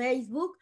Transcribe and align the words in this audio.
Facebook 0.00 0.56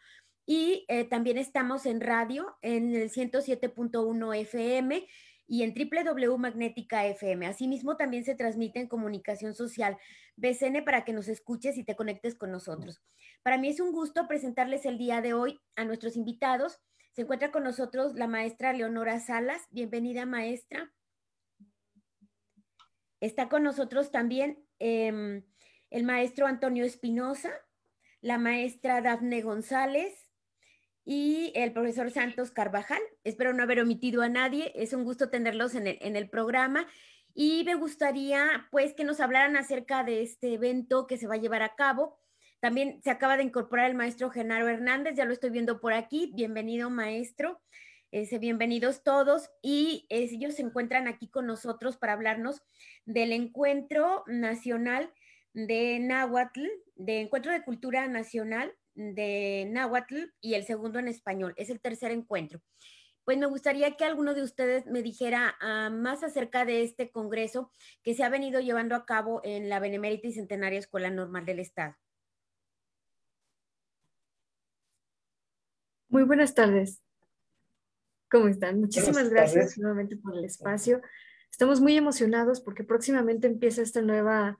y 0.45 0.85
eh, 0.89 1.05
también 1.05 1.37
estamos 1.37 1.85
en 1.85 2.01
radio 2.01 2.57
en 2.61 2.93
el 2.93 3.09
107.1 3.09 4.35
FM 4.35 5.07
y 5.47 5.63
en 5.63 5.73
www.magnética 5.73 7.05
FM. 7.05 7.47
Asimismo, 7.47 7.95
también 7.95 8.25
se 8.25 8.35
transmite 8.35 8.81
en 8.81 8.89
comunicación 8.89 9.55
social 9.55 9.97
BCN 10.35 10.83
para 10.83 11.05
que 11.05 11.13
nos 11.13 11.29
escuches 11.29 11.77
y 11.77 11.85
te 11.85 11.95
conectes 11.95 12.35
con 12.35 12.51
nosotros. 12.51 13.01
Para 13.43 13.57
mí 13.57 13.69
es 13.69 13.79
un 13.79 13.93
gusto 13.93 14.27
presentarles 14.27 14.85
el 14.85 14.97
día 14.97 15.21
de 15.21 15.33
hoy 15.33 15.57
a 15.77 15.85
nuestros 15.85 16.17
invitados. 16.17 16.79
Se 17.13 17.21
encuentra 17.21 17.51
con 17.51 17.63
nosotros 17.63 18.15
la 18.15 18.27
maestra 18.27 18.73
Leonora 18.73 19.19
Salas. 19.21 19.61
Bienvenida, 19.71 20.25
maestra. 20.25 20.91
Está 23.21 23.47
con 23.47 23.63
nosotros 23.63 24.11
también 24.11 24.65
em, 24.79 25.45
el 25.89 26.03
maestro 26.03 26.47
Antonio 26.47 26.83
Espinosa, 26.83 27.51
la 28.21 28.37
maestra 28.37 29.01
Dafne 29.01 29.41
González 29.41 30.29
y 31.05 31.51
el 31.55 31.73
profesor 31.73 32.11
Santos 32.11 32.51
Carvajal. 32.51 33.01
Espero 33.23 33.53
no 33.53 33.63
haber 33.63 33.79
omitido 33.79 34.21
a 34.21 34.29
nadie. 34.29 34.71
Es 34.75 34.93
un 34.93 35.03
gusto 35.03 35.29
tenerlos 35.29 35.73
en 35.75 35.87
el, 35.87 36.29
programa. 36.29 36.87
Y 37.33 37.63
me 37.63 37.75
gustaría, 37.75 38.67
pues, 38.71 38.93
que 38.93 39.03
nos 39.03 39.19
hablaran 39.19 39.55
acerca 39.55 40.03
de 40.03 40.21
este 40.21 40.53
evento 40.53 41.07
que 41.07 41.17
se 41.17 41.27
va 41.27 41.35
a 41.35 41.39
llevar 41.39 41.63
a 41.63 41.75
cabo. 41.75 42.19
También 42.59 43.01
se 43.01 43.09
acaba 43.09 43.37
de 43.37 43.43
incorporar 43.43 43.89
el 43.89 43.95
maestro 43.95 44.29
Genaro 44.29 44.67
Hernández, 44.67 45.15
ya 45.15 45.25
lo 45.25 45.31
estoy 45.31 45.49
viendo 45.49 45.79
por 45.79 45.93
aquí. 45.93 46.31
Bienvenido, 46.35 46.89
maestro. 46.89 47.61
Ese, 48.11 48.39
bienvenidos 48.39 49.03
todos 49.03 49.51
y 49.61 50.07
ellos 50.09 50.55
se 50.55 50.63
encuentran 50.63 51.07
aquí 51.07 51.29
con 51.29 51.45
nosotros 51.45 51.95
para 51.95 52.13
hablarnos 52.13 52.63
del 53.05 53.31
encuentro 53.31 54.23
nacional 54.25 55.13
de 55.53 55.99
Nahuatl, 55.99 56.65
de 56.95 57.21
encuentro 57.21 57.51
de 57.51 57.63
cultura 57.63 58.07
nacional 58.07 58.73
de 58.95 59.67
Nahuatl 59.71 60.33
y 60.41 60.55
el 60.55 60.65
segundo 60.65 60.99
en 60.99 61.07
español. 61.07 61.53
Es 61.57 61.69
el 61.69 61.79
tercer 61.79 62.11
encuentro. 62.11 62.61
Pues 63.23 63.37
me 63.37 63.45
gustaría 63.45 63.95
que 63.95 64.05
alguno 64.05 64.33
de 64.33 64.43
ustedes 64.43 64.85
me 64.87 65.03
dijera 65.03 65.55
ah, 65.61 65.89
más 65.89 66.23
acerca 66.23 66.65
de 66.65 66.83
este 66.83 67.11
congreso 67.11 67.71
que 68.01 68.15
se 68.15 68.23
ha 68.23 68.29
venido 68.29 68.59
llevando 68.59 68.95
a 68.95 69.05
cabo 69.05 69.41
en 69.43 69.69
la 69.69 69.79
Benemérita 69.79 70.27
y 70.27 70.33
Centenaria 70.33 70.79
Escuela 70.79 71.11
Normal 71.11 71.45
del 71.45 71.59
Estado. 71.59 71.95
Muy 76.09 76.23
buenas 76.23 76.55
tardes. 76.55 77.03
¿Cómo 78.31 78.47
están? 78.47 78.79
Muchísimas 78.79 79.29
gracias 79.29 79.77
nuevamente 79.77 80.17
por 80.17 80.35
el 80.35 80.43
espacio. 80.43 81.01
Estamos 81.51 81.81
muy 81.81 81.95
emocionados 81.97 82.61
porque 82.61 82.83
próximamente 82.83 83.47
empieza 83.47 83.81
esta 83.81 84.01
nueva 84.01 84.57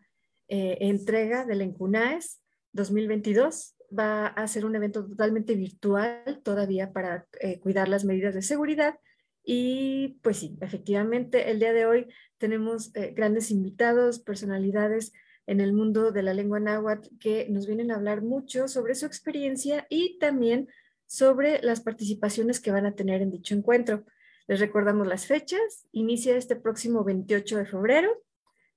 eh, 0.49 0.77
entrega 0.81 1.45
del 1.45 1.61
Encunaes 1.61 2.41
2022. 2.73 3.75
Va 3.97 4.27
a 4.27 4.47
ser 4.47 4.65
un 4.65 4.75
evento 4.75 5.05
totalmente 5.05 5.55
virtual 5.55 6.41
todavía 6.43 6.91
para 6.91 7.27
eh, 7.39 7.59
cuidar 7.59 7.87
las 7.87 8.03
medidas 8.03 8.33
de 8.33 8.41
seguridad. 8.41 8.99
Y 9.43 10.19
pues 10.21 10.37
sí, 10.37 10.57
efectivamente, 10.61 11.49
el 11.49 11.59
día 11.59 11.73
de 11.73 11.85
hoy 11.85 12.07
tenemos 12.37 12.95
eh, 12.95 13.13
grandes 13.15 13.51
invitados, 13.51 14.19
personalidades 14.19 15.13
en 15.47 15.61
el 15.61 15.73
mundo 15.73 16.11
de 16.11 16.21
la 16.21 16.33
lengua 16.33 16.59
náhuatl 16.59 17.09
que 17.19 17.47
nos 17.49 17.65
vienen 17.65 17.91
a 17.91 17.95
hablar 17.95 18.21
mucho 18.21 18.67
sobre 18.67 18.93
su 18.93 19.05
experiencia 19.05 19.87
y 19.89 20.19
también 20.19 20.67
sobre 21.07 21.61
las 21.63 21.81
participaciones 21.81 22.59
que 22.59 22.71
van 22.71 22.85
a 22.85 22.93
tener 22.93 23.21
en 23.21 23.31
dicho 23.31 23.55
encuentro. 23.55 24.05
Les 24.47 24.59
recordamos 24.59 25.07
las 25.07 25.25
fechas. 25.25 25.87
Inicia 25.91 26.35
este 26.37 26.55
próximo 26.55 27.03
28 27.03 27.57
de 27.57 27.65
febrero, 27.65 28.23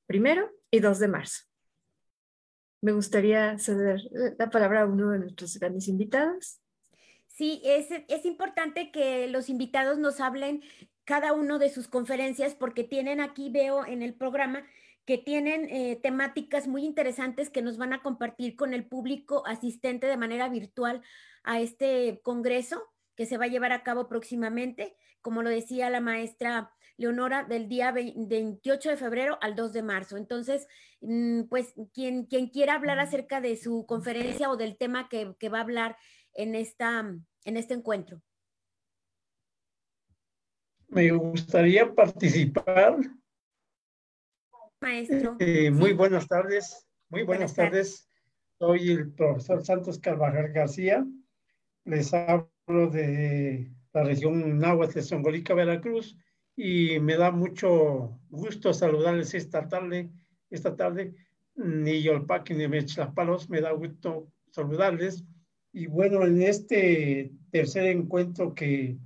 primero 0.07 0.51
y 0.71 0.81
2 0.81 0.99
de 0.99 1.09
marzo. 1.09 1.52
Me 2.83 2.93
gustaría 2.93 3.59
ceder 3.59 4.01
la 4.39 4.51
palabra 4.51 4.83
a 4.83 4.87
uno 4.87 5.11
de 5.11 5.21
nuestros 5.21 5.57
grandes 5.59 5.89
invitados. 5.89 6.61
Sí, 7.29 7.63
es, 7.65 7.87
es 8.09 8.27
importante 8.27 8.91
que 8.91 9.29
los 9.29 9.49
invitados 9.49 9.99
nos 9.99 10.21
hablen 10.21 10.63
cada 11.05 11.33
uno 11.33 11.59
de 11.59 11.71
sus 11.71 11.89
conferencias 11.89 12.55
porque 12.55 12.85
tienen 12.85 13.21
aquí, 13.21 13.51
veo 13.51 13.87
en 13.87 14.03
el 14.03 14.15
programa, 14.15 14.65
que 15.05 15.19
tienen 15.19 15.69
eh, 15.71 15.99
temáticas 16.03 16.69
muy 16.69 16.85
interesantes 16.85 17.51
que 17.51 17.63
nos 17.63 17.77
van 17.77 17.93
a 17.93 18.03
compartir 18.03 18.57
con 18.57 18.73
el 18.73 18.85
público 18.85 19.47
asistente 19.47 20.07
de 20.07 20.17
manera 20.17 20.49
virtual 20.49 21.03
a 21.43 21.61
este 21.61 22.21
congreso 22.23 22.83
que 23.17 23.27
se 23.27 23.37
va 23.37 23.47
a 23.47 23.49
llevar 23.49 23.73
a 23.73 23.83
cabo 23.83 24.09
próximamente, 24.09 24.97
como 25.21 25.43
lo 25.43 25.51
decía 25.51 25.91
la 25.91 26.01
maestra 26.01 26.73
Leonora, 27.03 27.45
del 27.45 27.69
día 27.69 27.93
28 27.93 28.91
de 28.91 28.97
febrero 28.97 29.39
al 29.41 29.55
2 29.55 29.73
de 29.73 29.83
marzo. 29.83 30.17
Entonces, 30.17 30.67
mm, 31.01 31.43
pues 31.49 31.75
quien, 31.93 32.27
quien 32.27 32.49
quiera 32.49 32.75
hablar 32.75 32.99
acerca 32.99 33.41
de 33.41 33.57
su 33.57 33.85
conferencia 33.87 34.51
o 34.51 34.57
del 34.57 34.77
tema 34.79 35.09
que, 35.09 35.35
que 35.39 35.49
va 35.49 35.59
a 35.59 35.63
hablar 35.63 35.97
en, 36.33 36.55
esta, 36.55 37.01
en 37.45 37.57
este 37.57 37.75
encuentro. 37.75 38.23
Me 40.89 41.11
gustaría 41.11 41.93
participar 41.95 42.99
Maestro. 44.83 45.37
Eh, 45.39 45.71
muy 45.71 45.93
buenas 45.93 46.27
tardes, 46.27 46.89
muy 47.09 47.23
buenas, 47.23 47.55
tardes. 47.55 48.11
Soy 48.59 48.91
el 48.91 49.13
profesor 49.13 49.65
Santos 49.65 50.01
Carvajal 50.01 50.53
García. 50.53 51.07
Les 51.85 52.13
hablo 52.13 52.91
de 52.91 53.73
la 53.93 54.03
región 54.03 54.59
Náhuatl 54.59 54.95
de 54.95 55.03
Songolica, 55.03 55.55
Veracruz, 55.55 56.17
y 56.57 57.01
me 57.01 57.17
da 57.17 57.31
mucho 57.31 58.19
gusto 58.31 58.73
saludarles 58.73 59.35
esta 59.35 59.69
tarde, 59.69 60.11
esta 60.51 60.77
tarde, 60.77 61.15
ni 61.57 62.03
Yolpaqui 62.03 62.55
ni 62.55 62.69
Mechlapalos, 62.69 63.49
me 63.49 63.61
da 63.61 63.73
gusto 63.73 64.29
saludarles. 64.51 65.25
Y 65.73 65.87
bueno, 65.87 66.25
en 66.27 66.43
este 66.43 67.33
tercer 67.51 67.87
encuentro 67.87 68.55
que 68.55 68.99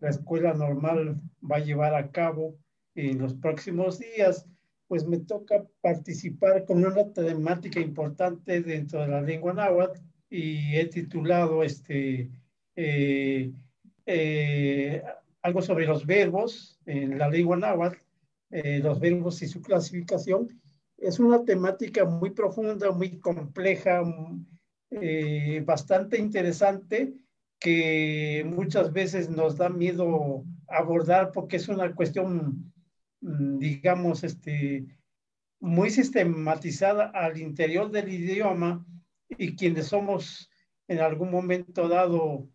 la 0.00 0.10
escuela 0.10 0.52
normal 0.52 1.20
va 1.50 1.56
a 1.56 1.64
llevar 1.64 1.94
a 1.94 2.10
cabo 2.10 2.58
en 2.94 3.18
los 3.18 3.34
próximos 3.34 3.98
días, 3.98 4.46
pues 4.88 5.06
me 5.06 5.18
toca 5.20 5.64
participar 5.80 6.66
con 6.66 6.84
una 6.84 7.12
temática 7.12 7.80
importante 7.80 8.60
dentro 8.60 9.00
de 9.00 9.08
la 9.08 9.22
lengua 9.22 9.54
náhuatl 9.54 10.00
y 10.28 10.76
he 10.76 10.86
titulado 10.86 11.62
este, 11.62 12.30
eh, 12.76 13.52
eh, 14.04 15.02
algo 15.42 15.62
sobre 15.62 15.86
los 15.86 16.06
verbos 16.06 16.80
en 16.86 17.18
la 17.18 17.28
lengua 17.28 17.56
náhuatl, 17.56 17.98
eh, 18.50 18.78
los 18.78 19.00
verbos 19.00 19.42
y 19.42 19.48
su 19.48 19.60
clasificación. 19.60 20.60
Es 20.98 21.18
una 21.18 21.44
temática 21.44 22.04
muy 22.04 22.30
profunda, 22.30 22.90
muy 22.92 23.18
compleja, 23.18 24.02
bastante 25.64 26.18
interesante 26.18 27.14
que 27.58 28.44
muchas 28.46 28.92
veces 28.92 29.30
nos 29.30 29.56
da 29.56 29.70
miedo 29.70 30.44
abordar 30.68 31.32
porque 31.32 31.56
es 31.56 31.68
una 31.68 31.94
cuestión 31.94 32.72
Mm, 33.22 33.58
digamos, 33.58 34.24
este, 34.24 34.84
muy 35.60 35.90
sistematizada 35.90 37.06
al 37.14 37.38
interior 37.38 37.90
del 37.90 38.12
idioma 38.12 38.84
y 39.28 39.54
quienes 39.54 39.86
somos 39.86 40.50
en 40.88 40.98
algún 40.98 41.30
momento 41.30 41.88
dado, 41.88 42.48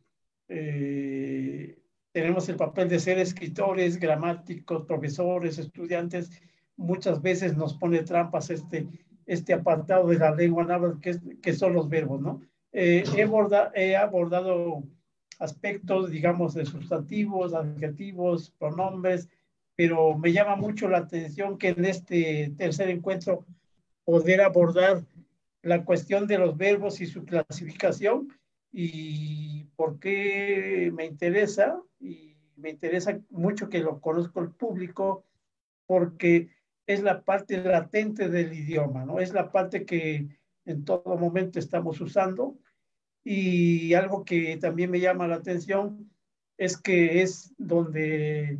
eh, 0.49 1.79
tenemos 2.17 2.49
el 2.49 2.55
papel 2.55 2.89
de 2.89 2.99
ser 2.99 3.19
escritores, 3.19 3.99
gramáticos, 3.99 4.87
profesores, 4.87 5.59
estudiantes, 5.59 6.31
muchas 6.75 7.21
veces 7.21 7.55
nos 7.55 7.75
pone 7.75 8.01
trampas 8.01 8.49
este, 8.49 8.87
este 9.27 9.53
apartado 9.53 10.07
de 10.07 10.17
la 10.17 10.33
lengua 10.33 10.63
náhuatl 10.63 10.99
que, 10.99 11.19
que 11.39 11.53
son 11.53 11.73
los 11.73 11.87
verbos, 11.87 12.19
¿no? 12.19 12.41
Eh, 12.71 13.03
he, 13.15 13.29
he 13.75 13.95
abordado 13.95 14.81
aspectos, 15.37 16.09
digamos, 16.09 16.55
de 16.55 16.65
sustantivos, 16.65 17.53
adjetivos, 17.53 18.51
pronombres, 18.57 19.29
pero 19.75 20.17
me 20.17 20.33
llama 20.33 20.55
mucho 20.55 20.89
la 20.89 20.97
atención 20.97 21.59
que 21.59 21.67
en 21.67 21.85
este 21.85 22.51
tercer 22.57 22.89
encuentro 22.89 23.45
poder 24.05 24.41
abordar 24.41 25.05
la 25.61 25.85
cuestión 25.85 26.25
de 26.25 26.39
los 26.39 26.57
verbos 26.57 26.99
y 26.99 27.05
su 27.05 27.25
clasificación 27.25 28.33
y 28.71 29.65
por 29.75 29.99
qué 29.99 30.91
me 30.93 31.05
interesa 31.05 31.81
y 31.99 32.35
me 32.55 32.69
interesa 32.69 33.19
mucho 33.29 33.69
que 33.69 33.79
lo 33.79 34.01
conozca 34.01 34.39
el 34.39 34.51
público 34.51 35.25
porque 35.85 36.49
es 36.85 37.03
la 37.03 37.21
parte 37.21 37.57
latente 37.63 38.29
del 38.29 38.53
idioma, 38.53 39.05
¿no? 39.05 39.19
Es 39.19 39.33
la 39.33 39.51
parte 39.51 39.85
que 39.85 40.27
en 40.65 40.85
todo 40.85 41.17
momento 41.17 41.59
estamos 41.59 41.99
usando 42.01 42.57
y 43.23 43.93
algo 43.93 44.23
que 44.23 44.57
también 44.57 44.89
me 44.91 44.99
llama 44.99 45.27
la 45.27 45.35
atención 45.35 46.09
es 46.57 46.77
que 46.77 47.21
es 47.21 47.53
donde 47.57 48.59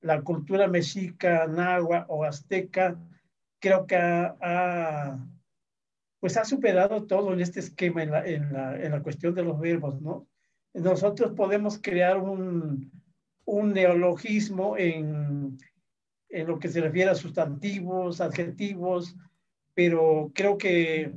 la 0.00 0.22
cultura 0.22 0.66
mexica, 0.66 1.46
nahua 1.46 2.06
o 2.08 2.24
azteca, 2.24 2.98
creo 3.60 3.86
que 3.86 3.96
ha, 3.96 5.18
pues 6.22 6.36
ha 6.36 6.44
superado 6.44 7.04
todo 7.04 7.32
en 7.32 7.40
este 7.40 7.58
esquema 7.58 8.00
en 8.00 8.52
la, 8.52 9.02
cuestión 9.02 9.34
de 9.34 9.42
los 9.42 9.58
verbos, 9.58 10.00
¿no? 10.00 10.28
Nosotros 10.72 11.32
podemos 11.32 11.80
crear 11.82 12.16
un, 12.16 12.92
neologismo 13.44 14.76
en, 14.78 15.58
en 16.28 16.46
lo 16.46 16.60
que 16.60 16.68
se 16.68 16.80
refiere 16.80 17.10
a 17.10 17.16
sustantivos, 17.16 18.20
adjetivos, 18.20 19.16
pero 19.74 20.30
creo 20.32 20.56
que 20.56 21.12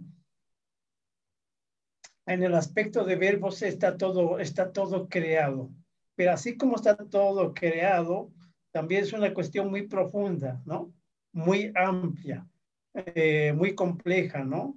en 2.26 2.44
el 2.44 2.56
aspecto 2.56 3.06
de 3.06 3.16
verbos 3.16 3.62
está 3.62 3.98
todo, 3.98 4.40
está 4.40 4.72
todo 4.72 5.08
creado. 5.08 5.70
Pero 6.16 6.32
así 6.32 6.58
como 6.58 6.78
está 6.78 6.96
todo 6.96 7.54
creado, 7.54 8.32
también 8.72 9.04
es 9.04 9.14
una 9.14 9.36
cuestión 9.36 9.70
muy 9.70 9.86
profunda, 9.86 10.64
¿no? 10.66 10.92
Muy 11.32 11.72
amplia, 11.76 12.48
eh, 12.96 13.54
muy 13.56 13.76
compleja, 13.76 14.44
¿no? 14.44 14.76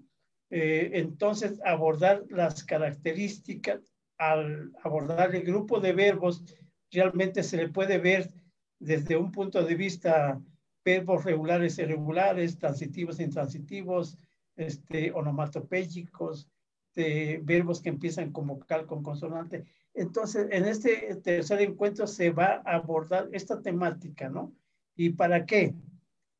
Eh, 0.50 0.90
entonces, 0.94 1.60
abordar 1.64 2.24
las 2.30 2.64
características, 2.64 3.80
al 4.16 4.72
abordar 4.82 5.34
el 5.34 5.42
grupo 5.42 5.80
de 5.80 5.92
verbos, 5.92 6.42
realmente 6.90 7.42
se 7.42 7.56
le 7.56 7.68
puede 7.68 7.98
ver 7.98 8.30
desde 8.78 9.16
un 9.16 9.30
punto 9.30 9.62
de 9.64 9.74
vista 9.74 10.40
verbos 10.84 11.24
regulares 11.24 11.78
e 11.78 11.82
irregulares, 11.82 12.58
transitivos 12.58 13.20
e 13.20 13.24
intransitivos, 13.24 14.16
este, 14.56 15.12
onomatopéyicos, 15.12 16.48
de 16.94 17.40
verbos 17.44 17.80
que 17.80 17.90
empiezan 17.90 18.32
con 18.32 18.46
vocal, 18.48 18.86
con 18.86 19.02
consonante. 19.02 19.64
Entonces, 19.94 20.48
en 20.50 20.64
este 20.64 21.14
tercer 21.22 21.60
encuentro 21.60 22.06
se 22.06 22.30
va 22.30 22.62
a 22.64 22.76
abordar 22.76 23.28
esta 23.32 23.60
temática, 23.60 24.28
¿no? 24.28 24.52
¿Y 24.96 25.10
para 25.10 25.44
qué? 25.46 25.74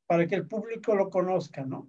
Para 0.07 0.27
que 0.27 0.35
el 0.35 0.49
público 0.49 0.97
lo 0.97 1.11
conozca, 1.11 1.65
¿no? 1.65 1.89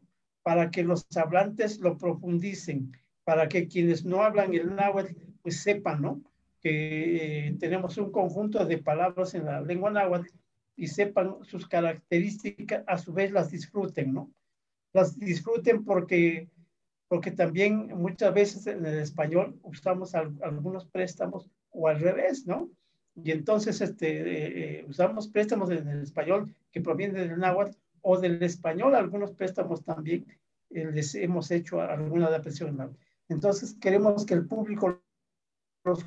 Para 0.49 0.71
que 0.71 0.83
los 0.83 1.05
hablantes 1.15 1.79
lo 1.79 1.95
profundicen, 1.95 2.97
para 3.23 3.47
que 3.47 3.67
quienes 3.67 4.03
no 4.03 4.23
hablan 4.23 4.55
el 4.55 4.75
náhuatl, 4.75 5.13
pues 5.43 5.61
sepan, 5.61 6.01
¿no? 6.01 6.23
Que 6.59 7.49
eh, 7.49 7.55
tenemos 7.59 7.99
un 7.99 8.11
conjunto 8.11 8.65
de 8.65 8.79
palabras 8.79 9.35
en 9.35 9.45
la 9.45 9.61
lengua 9.61 9.91
náhuatl 9.91 10.25
y 10.75 10.87
sepan 10.87 11.35
sus 11.43 11.67
características, 11.67 12.83
a 12.87 12.97
su 12.97 13.13
vez 13.13 13.31
las 13.31 13.51
disfruten, 13.51 14.11
¿no? 14.11 14.31
Las 14.91 15.19
disfruten 15.19 15.85
porque 15.85 16.47
porque 17.07 17.29
también 17.29 17.89
muchas 17.95 18.33
veces 18.33 18.65
en 18.65 18.83
el 18.87 18.97
español 18.97 19.59
usamos 19.61 20.15
algunos 20.15 20.87
préstamos 20.87 21.47
o 21.69 21.87
al 21.87 21.99
revés, 21.99 22.47
¿no? 22.47 22.71
Y 23.23 23.29
entonces 23.29 23.81
este, 23.81 24.07
eh, 24.07 24.79
eh, 24.79 24.85
usamos 24.87 25.27
préstamos 25.27 25.69
en 25.69 25.87
el 25.87 26.01
español 26.01 26.55
que 26.71 26.81
provienen 26.81 27.29
del 27.29 27.37
náhuatl 27.37 27.77
o 28.01 28.17
del 28.17 28.41
español, 28.43 28.95
algunos 28.95 29.31
préstamos 29.31 29.83
también 29.83 30.25
eh, 30.69 30.91
les 30.91 31.15
hemos 31.15 31.49
hecho 31.51 31.81
alguna 31.81 32.27
adaptación. 32.27 32.97
Entonces 33.27 33.75
queremos 33.79 34.25
que 34.25 34.33
el 34.35 34.47
público 34.47 35.01
los 35.83 36.05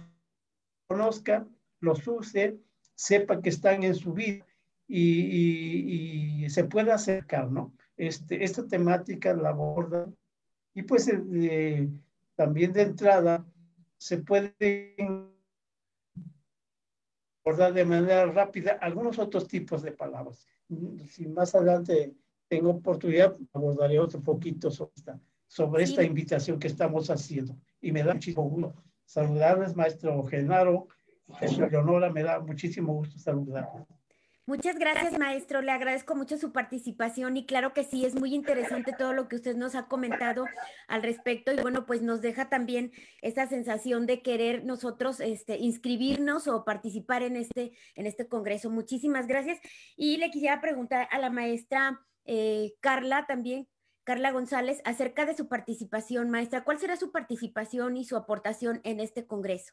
conozca, 0.86 1.46
los 1.80 2.06
use, 2.06 2.58
sepa 2.94 3.40
que 3.40 3.48
están 3.48 3.82
en 3.82 3.94
su 3.94 4.12
vida 4.12 4.46
y, 4.86 6.44
y, 6.44 6.50
se 6.50 6.64
pueda 6.64 6.94
acercar, 6.94 7.50
¿no? 7.50 7.74
Este, 7.96 8.44
esta 8.44 8.66
temática 8.66 9.34
la 9.34 9.50
aborda 9.50 10.12
y 10.74 10.82
pues 10.82 11.08
eh, 11.08 11.88
también 12.34 12.72
de 12.72 12.82
entrada 12.82 13.46
se 13.98 14.18
pueden 14.18 15.32
abordar 17.44 17.72
de 17.72 17.84
manera 17.84 18.26
rápida 18.26 18.78
algunos 18.80 19.18
otros 19.18 19.46
tipos 19.46 19.82
de 19.82 19.92
palabras. 19.92 20.46
Si 21.08 21.26
más 21.26 21.54
adelante 21.54 22.14
tengo 22.48 22.70
oportunidad, 22.70 23.36
abordaré 23.52 23.98
otro 23.98 24.20
poquito 24.22 24.70
sobre 24.70 24.92
esta, 24.96 25.20
sobre 25.46 25.84
esta 25.84 26.02
invitación 26.02 26.58
que 26.58 26.68
estamos 26.68 27.10
haciendo. 27.10 27.56
Y 27.80 27.92
me 27.92 28.02
da 28.02 28.14
muchísimo 28.14 28.48
gusto 28.48 28.74
saludarles, 29.04 29.76
maestro 29.76 30.24
Genaro, 30.26 30.88
Leonora, 31.70 32.10
me 32.10 32.22
da 32.22 32.40
muchísimo 32.40 32.94
gusto 32.94 33.18
saludarles. 33.18 33.86
Muchas 34.44 34.76
gracias, 34.76 35.16
maestro. 35.18 35.62
Le 35.62 35.70
agradezco 35.70 36.16
mucho 36.16 36.36
su 36.36 36.50
participación 36.50 37.36
y 37.36 37.46
claro 37.46 37.72
que 37.72 37.84
sí, 37.84 38.04
es 38.04 38.16
muy 38.16 38.34
interesante 38.34 38.92
todo 38.92 39.12
lo 39.12 39.28
que 39.28 39.36
usted 39.36 39.54
nos 39.54 39.76
ha 39.76 39.86
comentado 39.86 40.46
al 40.88 41.04
respecto 41.04 41.52
y 41.52 41.60
bueno, 41.60 41.86
pues 41.86 42.02
nos 42.02 42.22
deja 42.22 42.48
también 42.48 42.90
esa 43.20 43.46
sensación 43.46 44.04
de 44.04 44.20
querer 44.20 44.64
nosotros 44.64 45.20
este, 45.20 45.58
inscribirnos 45.58 46.48
o 46.48 46.64
participar 46.64 47.22
en 47.22 47.36
este, 47.36 47.70
en 47.94 48.06
este 48.06 48.26
congreso. 48.26 48.68
Muchísimas 48.68 49.28
gracias. 49.28 49.60
Y 49.96 50.16
le 50.16 50.32
quisiera 50.32 50.60
preguntar 50.60 51.06
a 51.12 51.20
la 51.20 51.30
maestra 51.30 52.00
eh, 52.24 52.74
Carla 52.80 53.26
también, 53.28 53.68
Carla 54.02 54.32
González, 54.32 54.80
acerca 54.84 55.24
de 55.24 55.36
su 55.36 55.48
participación. 55.48 56.30
Maestra, 56.30 56.64
¿cuál 56.64 56.80
será 56.80 56.96
su 56.96 57.12
participación 57.12 57.96
y 57.96 58.04
su 58.04 58.16
aportación 58.16 58.80
en 58.82 58.98
este 58.98 59.24
congreso? 59.24 59.72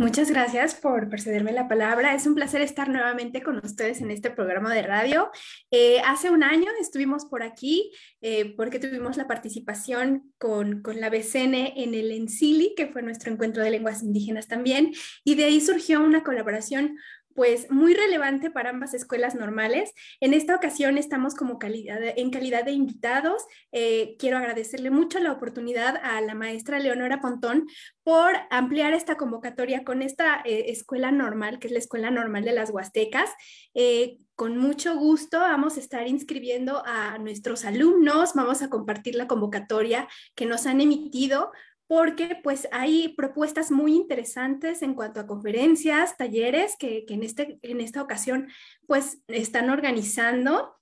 Muchas 0.00 0.30
gracias 0.30 0.74
por 0.74 1.10
procederme 1.10 1.52
la 1.52 1.68
palabra. 1.68 2.14
Es 2.14 2.26
un 2.26 2.34
placer 2.34 2.62
estar 2.62 2.88
nuevamente 2.88 3.42
con 3.42 3.60
ustedes 3.62 4.00
en 4.00 4.10
este 4.10 4.30
programa 4.30 4.72
de 4.72 4.80
radio. 4.80 5.30
Eh, 5.70 6.00
hace 6.06 6.30
un 6.30 6.42
año 6.42 6.70
estuvimos 6.80 7.26
por 7.26 7.42
aquí 7.42 7.92
eh, 8.22 8.54
porque 8.56 8.78
tuvimos 8.78 9.18
la 9.18 9.26
participación 9.26 10.32
con, 10.38 10.80
con, 10.80 11.02
la 11.02 11.10
BCN 11.10 11.54
en 11.76 11.92
el 11.92 12.12
ENSILI, 12.12 12.72
que 12.74 12.86
fue 12.86 13.02
nuestro 13.02 13.30
encuentro 13.30 13.62
de 13.62 13.72
lenguas 13.72 14.02
indígenas 14.02 14.48
también, 14.48 14.94
y 15.22 15.34
de 15.34 15.44
ahí 15.44 15.60
surgió 15.60 16.02
una 16.02 16.24
colaboración 16.24 16.96
pues 17.34 17.70
muy 17.70 17.94
relevante 17.94 18.50
para 18.50 18.70
ambas 18.70 18.94
escuelas 18.94 19.34
normales. 19.34 19.92
En 20.20 20.34
esta 20.34 20.54
ocasión 20.54 20.98
estamos 20.98 21.34
como 21.34 21.58
en 21.62 22.30
calidad 22.30 22.64
de 22.64 22.72
invitados. 22.72 23.44
Eh, 23.72 24.16
quiero 24.18 24.38
agradecerle 24.38 24.90
mucho 24.90 25.18
la 25.20 25.32
oportunidad 25.32 25.96
a 26.02 26.20
la 26.20 26.34
maestra 26.34 26.78
Leonora 26.78 27.20
Pontón 27.20 27.66
por 28.02 28.32
ampliar 28.50 28.92
esta 28.92 29.16
convocatoria 29.16 29.84
con 29.84 30.02
esta 30.02 30.42
eh, 30.44 30.66
escuela 30.68 31.12
normal, 31.12 31.58
que 31.58 31.68
es 31.68 31.72
la 31.72 31.78
Escuela 31.78 32.10
Normal 32.10 32.44
de 32.44 32.52
las 32.52 32.70
Huastecas. 32.70 33.30
Eh, 33.74 34.18
con 34.34 34.56
mucho 34.56 34.96
gusto 34.96 35.38
vamos 35.38 35.76
a 35.76 35.80
estar 35.80 36.08
inscribiendo 36.08 36.82
a 36.86 37.18
nuestros 37.18 37.64
alumnos, 37.64 38.32
vamos 38.34 38.62
a 38.62 38.70
compartir 38.70 39.14
la 39.14 39.26
convocatoria 39.26 40.08
que 40.34 40.46
nos 40.46 40.66
han 40.66 40.80
emitido 40.80 41.52
porque 41.90 42.38
pues 42.40 42.68
hay 42.70 43.08
propuestas 43.16 43.72
muy 43.72 43.96
interesantes 43.96 44.80
en 44.82 44.94
cuanto 44.94 45.18
a 45.18 45.26
conferencias, 45.26 46.16
talleres 46.16 46.76
que, 46.78 47.04
en, 47.08 47.24
este, 47.24 47.58
en 47.62 47.80
esta 47.80 48.00
ocasión 48.00 48.46
pues 48.86 49.24
están 49.26 49.70
organizando 49.70 50.79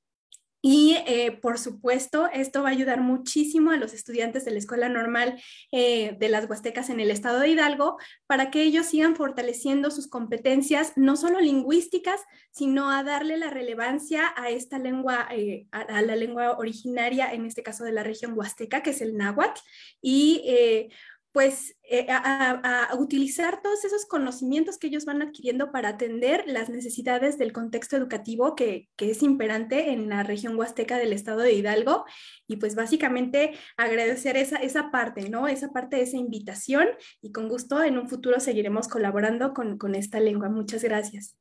y 0.60 0.96
eh, 1.06 1.32
por 1.40 1.58
supuesto, 1.58 2.28
esto 2.32 2.62
va 2.62 2.70
a 2.70 2.72
ayudar 2.72 3.00
muchísimo 3.00 3.70
a 3.70 3.76
los 3.76 3.94
estudiantes 3.94 4.44
de 4.44 4.50
la 4.50 4.58
Escuela 4.58 4.88
Normal 4.88 5.40
eh, 5.70 6.16
de 6.18 6.28
las 6.28 6.50
Huastecas 6.50 6.90
en 6.90 6.98
el 6.98 7.12
estado 7.12 7.38
de 7.38 7.50
Hidalgo 7.50 7.96
para 8.26 8.50
que 8.50 8.62
ellos 8.62 8.86
sigan 8.86 9.14
fortaleciendo 9.14 9.92
sus 9.92 10.08
competencias, 10.08 10.94
no 10.96 11.16
solo 11.16 11.40
lingüísticas, 11.40 12.20
sino 12.50 12.90
a 12.90 13.04
darle 13.04 13.36
la 13.36 13.50
relevancia 13.50 14.34
a 14.36 14.50
esta 14.50 14.78
lengua, 14.78 15.28
eh, 15.30 15.66
a, 15.70 16.02
la 16.02 16.16
lengua 16.16 16.58
originaria, 16.58 17.32
en 17.32 17.46
este 17.46 17.62
caso 17.62 17.84
de 17.84 17.92
la 17.92 18.02
región 18.02 18.36
huasteca, 18.36 18.82
que 18.82 18.90
es 18.90 19.00
el 19.00 19.16
náhuatl, 19.16 19.60
y 20.02 20.90
pues 21.38 21.76
eh, 21.84 22.04
a, 22.10 22.88
utilizar 22.98 23.62
todos 23.62 23.84
esos 23.84 24.06
conocimientos 24.06 24.76
que 24.76 24.88
ellos 24.88 25.04
van 25.04 25.22
adquiriendo 25.22 25.70
para 25.70 25.90
atender 25.90 26.42
las 26.48 26.68
necesidades 26.68 27.38
del 27.38 27.52
contexto 27.52 27.96
educativo 27.96 28.56
que, 28.56 28.88
es 28.98 29.22
imperante 29.22 29.92
en 29.92 30.08
la 30.08 30.24
región 30.24 30.58
huasteca 30.58 30.98
del 30.98 31.12
estado 31.12 31.42
de 31.42 31.52
Hidalgo 31.52 32.06
y 32.48 32.56
pues 32.56 32.74
básicamente 32.74 33.52
agradecer 33.76 34.36
esa, 34.36 34.56
esa 34.56 34.90
parte, 34.90 35.30
¿no? 35.30 35.46
Esa 35.46 35.70
parte 35.70 35.94
de 35.98 36.02
esa 36.02 36.16
invitación 36.16 36.88
y 37.22 37.30
con 37.30 37.48
gusto 37.48 37.84
en 37.84 37.98
un 37.98 38.08
futuro 38.08 38.40
seguiremos 38.40 38.88
colaborando 38.88 39.54
con, 39.54 39.78
con 39.78 39.94
esta 39.94 40.18
lengua. 40.18 40.48
Muchas 40.48 40.82
gracias. 40.82 41.36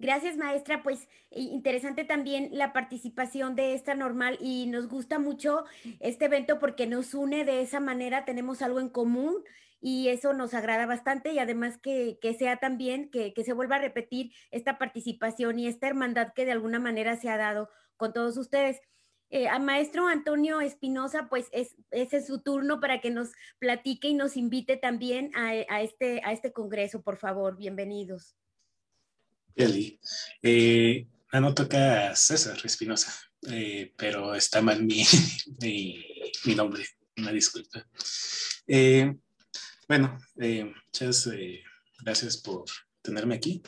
Gracias, 0.00 0.38
maestra. 0.38 0.82
Pues 0.82 1.08
interesante 1.30 2.04
también 2.04 2.48
la 2.52 2.72
participación 2.72 3.54
de 3.54 3.74
esta 3.74 3.94
normal 3.94 4.38
y 4.40 4.66
nos 4.66 4.88
gusta 4.88 5.18
mucho 5.18 5.64
este 6.00 6.24
evento 6.24 6.58
porque 6.58 6.86
nos 6.86 7.12
une 7.12 7.44
de 7.44 7.60
esa 7.60 7.80
manera, 7.80 8.24
tenemos 8.24 8.62
algo 8.62 8.80
en 8.80 8.88
común 8.88 9.44
y 9.78 10.08
eso 10.08 10.32
nos 10.32 10.54
agrada 10.54 10.86
bastante 10.86 11.34
y 11.34 11.38
además 11.38 11.76
que, 11.76 12.18
sea 12.38 12.56
también, 12.56 13.10
que, 13.10 13.34
se 13.44 13.52
vuelva 13.52 13.76
a 13.76 13.80
repetir 13.80 14.32
esta 14.50 14.78
participación 14.78 15.58
y 15.58 15.66
esta 15.66 15.88
hermandad 15.88 16.32
que 16.32 16.46
de 16.46 16.52
alguna 16.52 16.78
manera 16.78 17.16
se 17.16 17.28
ha 17.28 17.36
dado 17.36 17.68
con 17.98 18.14
todos 18.14 18.38
ustedes. 18.38 18.80
Eh, 19.28 19.48
a 19.48 19.58
maestro 19.58 20.06
Antonio 20.08 20.62
Espinosa, 20.62 21.28
pues 21.28 21.48
es, 21.52 21.76
ese 21.90 22.16
es 22.16 22.26
su 22.26 22.40
turno 22.42 22.80
para 22.80 23.02
que 23.02 23.10
nos 23.10 23.32
platique 23.58 24.08
y 24.08 24.14
nos 24.14 24.38
invite 24.38 24.78
también 24.78 25.30
a, 25.34 25.50
a, 25.68 25.82
este, 25.82 26.22
a 26.24 26.32
este 26.32 26.54
congreso, 26.54 27.02
por 27.02 27.18
favor. 27.18 27.58
Bienvenidos. 27.58 28.34
Kelly. 29.54 29.98
Eh, 30.42 31.06
no 31.38 31.54
toca 31.54 32.16
César 32.16 32.58
Espinosa, 32.64 33.14
eh, 33.48 33.92
pero 33.96 34.34
está 34.34 34.60
mal 34.60 34.82
mi, 34.84 35.04
mi, 36.44 36.54
nombre, 36.56 36.84
una 37.16 37.30
disculpa. 37.30 37.86
Eh, 38.66 39.14
bueno, 39.86 40.18
eh, 40.36 40.64
muchas 40.64 41.28
gracias 42.00 42.36
por 42.38 42.64
tenerme 43.02 43.36
aquí. 43.36 43.62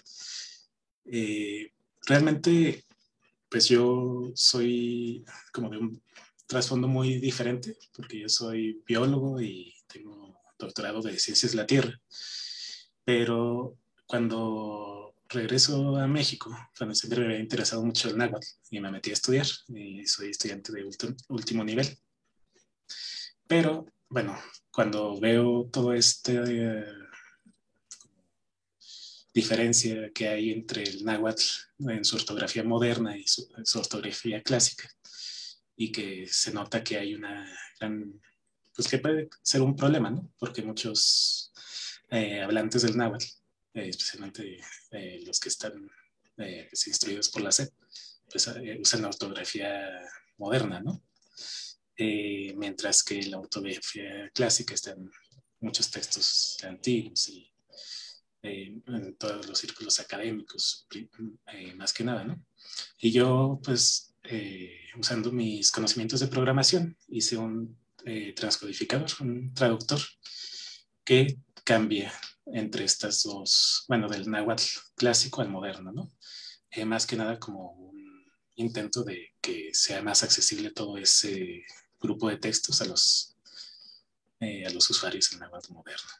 realmente, 2.06 2.84
pues 3.48 3.68
yo 3.68 4.32
soy 4.34 5.24
como 5.52 5.70
de 5.70 5.78
un 5.78 6.02
trasfondo 6.46 6.88
muy 6.88 7.18
diferente, 7.18 7.76
porque 7.94 8.20
yo 8.20 8.28
soy 8.28 8.82
biólogo 8.86 9.40
y 9.40 9.74
tengo 9.86 10.40
doctorado 10.58 11.00
de 11.00 11.18
ciencias 11.18 11.52
de 11.52 11.58
la 11.58 11.66
Tierra. 11.66 12.00
Pero 13.04 13.78
cuando 14.06 15.11
regreso 15.32 15.96
a 15.96 16.06
México, 16.06 16.56
cuando 16.76 16.94
siempre 16.94 17.20
me 17.20 17.26
había 17.26 17.40
interesado 17.40 17.82
mucho 17.84 18.08
el 18.08 18.16
náhuatl 18.16 18.46
y 18.70 18.80
me 18.80 18.90
metí 18.90 19.10
a 19.10 19.14
estudiar 19.14 19.46
y 19.68 20.06
soy 20.06 20.30
estudiante 20.30 20.72
de 20.72 20.88
último 21.28 21.64
nivel. 21.64 21.98
Pero 23.46 23.86
bueno, 24.08 24.38
cuando 24.70 25.18
veo 25.18 25.68
todo 25.72 25.92
este 25.92 26.40
eh, 26.46 26.84
diferencia 29.34 30.10
que 30.12 30.28
hay 30.28 30.50
entre 30.50 30.82
el 30.82 31.04
náhuatl 31.04 31.42
en 31.78 32.04
su 32.04 32.16
ortografía 32.16 32.64
moderna 32.64 33.16
y 33.16 33.24
su, 33.26 33.48
ortografía 33.78 34.42
clásica, 34.42 34.88
y 35.76 35.90
que 35.90 36.26
se 36.28 36.52
nota 36.52 36.84
que 36.84 36.98
hay 36.98 37.14
una 37.14 37.46
gran, 37.80 38.20
pues 38.74 38.88
que 38.88 38.98
puede 38.98 39.28
ser 39.42 39.62
un 39.62 39.74
problema, 39.74 40.10
¿no? 40.10 40.30
Porque 40.38 40.62
muchos 40.62 41.52
eh, 42.10 42.42
hablantes 42.42 42.82
del 42.82 42.96
náhuatl, 42.96 43.26
eh, 43.74 43.88
especialmente 43.88 44.60
eh, 44.90 45.20
los 45.24 45.40
que 45.40 45.48
están 45.48 45.90
pues, 46.36 46.86
instruidos 46.86 47.28
por 47.28 47.42
la 47.42 47.52
SED, 47.52 47.70
pues 48.30 48.48
usan 48.80 49.02
la 49.02 49.08
ortografía 49.08 50.00
moderna, 50.38 50.80
¿no? 50.80 51.02
mientras 52.56 53.04
que 53.04 53.22
la 53.26 53.38
ortografía 53.38 54.28
clásica 54.34 54.74
está 54.74 54.90
en 54.90 55.08
muchos 55.60 55.88
textos 55.88 56.58
antiguos 56.64 57.28
y 57.28 57.52
en 58.42 59.16
todos 59.16 59.46
los 59.46 59.58
círculos 59.58 60.00
académicos, 60.00 60.86
eh, 61.46 61.74
más 61.74 61.92
que 61.92 62.04
nada, 62.04 62.24
¿no? 62.24 62.44
Y 62.98 63.12
yo, 63.12 63.60
pues, 63.62 64.14
eh, 64.24 64.80
usando 64.98 65.30
mis 65.30 65.70
conocimientos 65.70 66.20
de 66.20 66.28
programación, 66.28 66.96
hice 67.08 67.36
un 67.36 67.78
eh, 68.04 68.32
transcodificador, 68.34 69.08
un 69.20 69.54
traductor, 69.54 70.00
que 71.04 71.38
cambia 71.64 72.12
entre 72.46 72.84
estas 72.84 73.22
dos, 73.22 73.84
bueno, 73.88 74.08
del 74.08 74.30
náhuatl 74.30 74.64
clásico 74.94 75.40
al 75.40 75.48
moderno, 75.48 75.92
¿no? 75.92 76.12
más 76.86 77.06
que 77.06 77.16
nada 77.16 77.38
como 77.38 77.72
un 77.72 78.32
intento 78.56 79.04
de 79.04 79.34
que 79.40 79.70
sea 79.74 80.02
más 80.02 80.22
accesible 80.22 80.70
todo 80.70 80.96
ese 80.96 81.64
grupo 82.00 82.28
de 82.28 82.38
textos 82.38 82.80
a 82.80 82.86
los, 82.86 83.36
a 84.40 84.70
los 84.70 84.88
usuarios 84.88 85.32
en 85.32 85.40
náhuatl 85.40 85.72
moderno. 85.72 86.10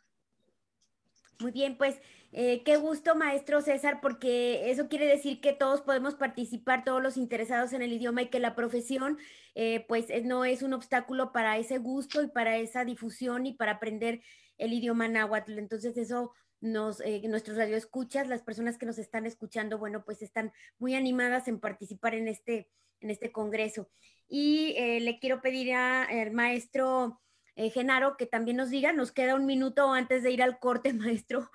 Muy 1.39 1.53
bien, 1.53 1.77
pues 1.77 1.97
eh, 2.33 2.63
qué 2.65 2.77
gusto, 2.79 3.15
maestro 3.15 3.61
César, 3.61 4.01
porque 4.01 4.71
eso 4.71 4.89
quiere 4.89 5.07
decir 5.07 5.41
que 5.41 5.53
todos 5.53 5.83
podemos 5.83 6.15
participar, 6.15 6.83
todos 6.83 7.03
los 7.03 7.19
interesados 7.19 7.75
en 7.75 7.83
el 7.83 7.93
idioma 7.93 8.23
y 8.23 8.29
que 8.29 8.41
la 8.41 8.55
profesión, 8.55 9.19
eh, 9.55 9.85
pues 9.87 10.07
no 10.25 10.47
es 10.47 10.63
un 10.63 10.73
obstáculo 10.73 11.31
para 11.33 11.59
ese 11.59 11.77
gusto 11.77 12.23
y 12.23 12.29
para 12.29 12.57
esa 12.57 12.87
difusión 12.87 13.45
y 13.45 13.53
para 13.53 13.73
aprender 13.73 14.23
el 14.57 14.73
idioma 14.73 15.09
náhuatl. 15.09 15.59
Entonces 15.59 15.97
eso 15.99 16.33
nos, 16.61 17.01
eh, 17.03 17.21
nuestros 17.29 17.59
radioescuchas, 17.59 18.29
las 18.29 18.43
personas 18.43 18.79
que 18.79 18.87
nos 18.87 18.99
están 18.99 19.27
escuchando, 19.27 19.79
bueno, 19.79 20.03
pues 20.05 20.23
están 20.23 20.53
muy 20.79 20.95
animadas 20.95 21.49
en 21.49 21.61
participar 21.61 22.15
en 22.15 22.29
este, 22.29 22.71
en 23.01 23.11
este 23.11 23.31
congreso. 23.31 23.91
Y 24.27 24.75
le 25.01 25.19
quiero 25.19 25.43
pedir 25.43 25.75
al 25.75 26.31
maestro 26.31 27.21
eh, 27.55 27.71
Genaro, 27.71 28.17
que 28.17 28.27
también 28.27 28.57
nos 28.57 28.71
diga, 28.71 28.93
nos 28.93 29.13
queda 29.13 29.35
un 29.35 29.45
minuto 29.45 29.93
antes 29.93 30.23
de 30.23 30.31
ir 30.31 30.43
al 30.43 30.59
corte, 30.59 30.93
maestro, 30.95 31.51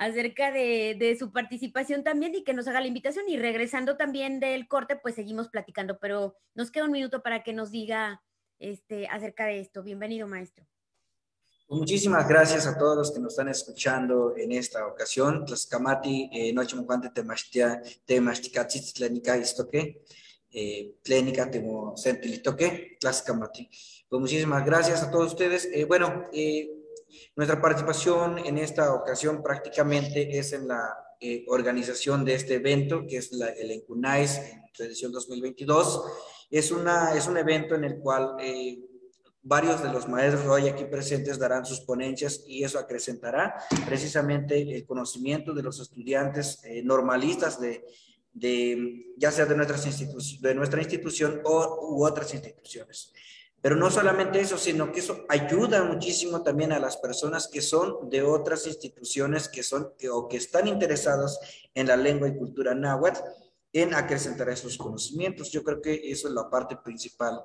acerca 0.00 0.50
de, 0.50 1.14
su 1.18 1.30
participación 1.30 2.02
también 2.02 2.34
y 2.34 2.42
que 2.42 2.54
nos 2.54 2.66
haga 2.66 2.80
la 2.80 2.86
invitación. 2.86 3.28
Y 3.28 3.36
regresando 3.36 3.98
también 3.98 4.40
del 4.40 4.66
corte, 4.66 4.96
pues 4.96 5.14
seguimos 5.14 5.50
platicando, 5.50 5.98
pero 5.98 6.36
nos 6.54 6.70
queda 6.70 6.86
un 6.86 6.90
minuto 6.90 7.22
para 7.22 7.42
que 7.42 7.52
nos 7.52 7.70
diga 7.70 8.22
este, 8.58 9.06
acerca 9.08 9.44
de 9.44 9.60
esto. 9.60 9.82
Bienvenido, 9.82 10.26
maestro. 10.26 10.66
Pues 11.68 11.78
muchísimas 11.78 12.26
gracias 12.26 12.66
a 12.66 12.78
todos 12.78 12.96
los 12.96 13.12
que 13.12 13.20
nos 13.20 13.34
están 13.34 13.48
escuchando 13.48 14.34
en 14.38 14.52
esta 14.52 14.86
ocasión. 14.86 15.44
Tlaxcamati, 15.44 16.30
eh, 16.32 16.52
noche 16.54 16.76
mojante 16.76 17.10
temashtia, 17.10 17.82
temashticatzitztlenica 18.06 19.36
istoque, 19.36 20.02
eh, 20.50 20.94
tlenica 21.02 21.50
temo 21.50 21.94
sentilitoque, 21.94 22.96
Tlaxcamati. 22.98 23.68
Pues 24.08 24.20
muchísimas 24.20 24.64
gracias 24.64 25.02
a 25.02 25.10
todos 25.10 25.32
ustedes. 25.32 25.68
Eh, 25.74 25.84
bueno, 25.84 26.26
eh, 26.32 26.79
nuestra 27.36 27.60
participación 27.60 28.38
en 28.38 28.58
esta 28.58 28.94
ocasión 28.94 29.42
prácticamente 29.42 30.38
es 30.38 30.52
en 30.52 30.68
la 30.68 30.94
eh, 31.20 31.44
organización 31.48 32.24
de 32.24 32.34
este 32.34 32.54
evento, 32.54 33.06
que 33.06 33.18
es 33.18 33.30
el 33.32 33.70
ENCUNAIS 33.70 34.38
en 34.38 34.62
su 34.72 34.82
edición 34.84 35.12
2022. 35.12 36.02
Es, 36.50 36.70
una, 36.70 37.14
es 37.14 37.26
un 37.26 37.36
evento 37.36 37.74
en 37.74 37.84
el 37.84 37.98
cual 37.98 38.36
varios 39.42 39.82
de 39.82 39.92
los 39.92 40.08
maestros 40.08 40.46
hoy 40.46 40.68
aquí 40.68 40.84
presentes 40.84 41.38
darán 41.38 41.64
sus 41.64 41.80
ponencias 41.80 42.42
y 42.46 42.64
eso 42.64 42.78
acrecentará 42.78 43.54
precisamente 43.86 44.60
el 44.60 44.84
conocimiento 44.84 45.54
de 45.54 45.62
los 45.62 45.80
estudiantes 45.80 46.62
normalistas 46.84 47.60
de, 47.60 47.84
de, 48.32 49.14
ya 49.16 49.30
sea 49.30 49.46
de, 49.46 49.56
nuestras 49.56 50.40
de 50.40 50.54
nuestra 50.54 50.80
institución 50.80 51.40
o, 51.44 51.96
u 51.96 52.04
otras 52.04 52.32
instituciones. 52.32 53.12
Pero 53.62 53.76
no 53.76 53.90
solamente 53.90 54.40
eso, 54.40 54.56
sino 54.56 54.90
que 54.90 55.00
eso 55.00 55.26
ayuda 55.28 55.84
muchísimo 55.84 56.42
también 56.42 56.72
a 56.72 56.78
las 56.78 56.96
personas 56.96 57.46
que 57.46 57.60
son 57.60 58.08
de 58.08 58.22
otras 58.22 58.66
instituciones 58.66 59.48
que 59.48 59.62
son 59.62 59.92
o 60.10 60.28
que 60.28 60.38
están 60.38 60.66
interesados 60.66 61.38
en 61.74 61.88
la 61.88 61.96
lengua 61.96 62.28
y 62.28 62.36
cultura 62.36 62.74
náhuatl 62.74 63.20
en 63.72 63.94
acrecentar 63.94 64.48
esos 64.48 64.78
conocimientos. 64.78 65.52
Yo 65.52 65.62
creo 65.62 65.82
que 65.82 66.10
eso 66.10 66.28
es 66.28 66.34
la 66.34 66.48
parte 66.48 66.76
principal. 66.76 67.40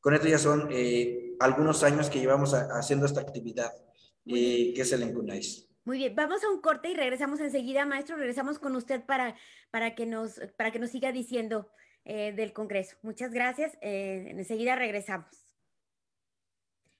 Con 0.00 0.14
esto 0.14 0.28
ya 0.28 0.38
son 0.38 0.68
eh, 0.70 1.34
algunos 1.40 1.82
años 1.82 2.08
que 2.10 2.20
llevamos 2.20 2.54
haciendo 2.54 3.06
esta 3.06 3.20
actividad, 3.20 3.72
eh, 4.24 4.72
que 4.72 4.82
es 4.82 4.92
el 4.92 5.02
Encunais. 5.02 5.68
Muy 5.84 5.98
bien, 5.98 6.14
vamos 6.14 6.42
a 6.44 6.48
un 6.48 6.60
corte 6.60 6.90
y 6.90 6.94
regresamos 6.94 7.40
enseguida, 7.40 7.84
maestro. 7.86 8.16
Regresamos 8.16 8.60
con 8.60 8.76
usted 8.76 9.04
para, 9.04 9.36
para, 9.70 9.96
que, 9.96 10.06
nos, 10.06 10.40
para 10.56 10.70
que 10.70 10.78
nos 10.78 10.90
siga 10.90 11.10
diciendo 11.10 11.68
eh, 12.04 12.32
del 12.32 12.52
Congreso. 12.52 12.96
Muchas 13.02 13.32
gracias. 13.32 13.76
enseguida 13.80 14.76
regresamos 14.76 15.45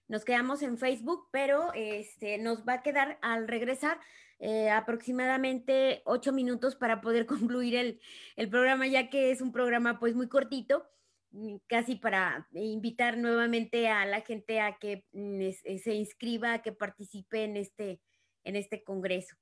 nos 0.08 0.24
quedamos 0.24 0.62
en 0.62 0.78
Facebook, 0.78 1.28
pero 1.30 1.72
este, 1.74 2.38
nos 2.38 2.66
va 2.66 2.74
a 2.74 2.82
quedar 2.82 3.18
al 3.22 3.48
regresar 3.48 3.98
eh, 4.38 4.70
aproximadamente 4.70 6.02
ocho 6.04 6.32
minutos 6.32 6.76
para 6.76 7.00
poder 7.00 7.26
concluir 7.26 7.74
el, 7.76 8.00
el, 8.36 8.48
programa, 8.48 8.86
ya 8.86 9.10
que 9.10 9.30
es 9.30 9.40
un 9.40 9.52
programa 9.52 9.98
pues 9.98 10.14
muy 10.14 10.28
cortito, 10.28 10.86
mm, 11.32 11.56
casi 11.66 11.96
para 11.96 12.48
invitar 12.52 13.18
nuevamente 13.18 13.88
a 13.88 14.04
la 14.06 14.20
gente 14.20 14.60
a 14.60 14.76
que 14.78 15.04
mm, 15.12 15.40
eh, 15.40 15.78
se 15.78 15.94
inscriba, 15.94 16.54
a 16.54 16.62
que 16.62 16.72
participe 16.72 17.44
en 17.44 17.56
este, 17.56 18.00
en 18.44 18.56
este 18.56 18.84
congreso. 18.84 19.36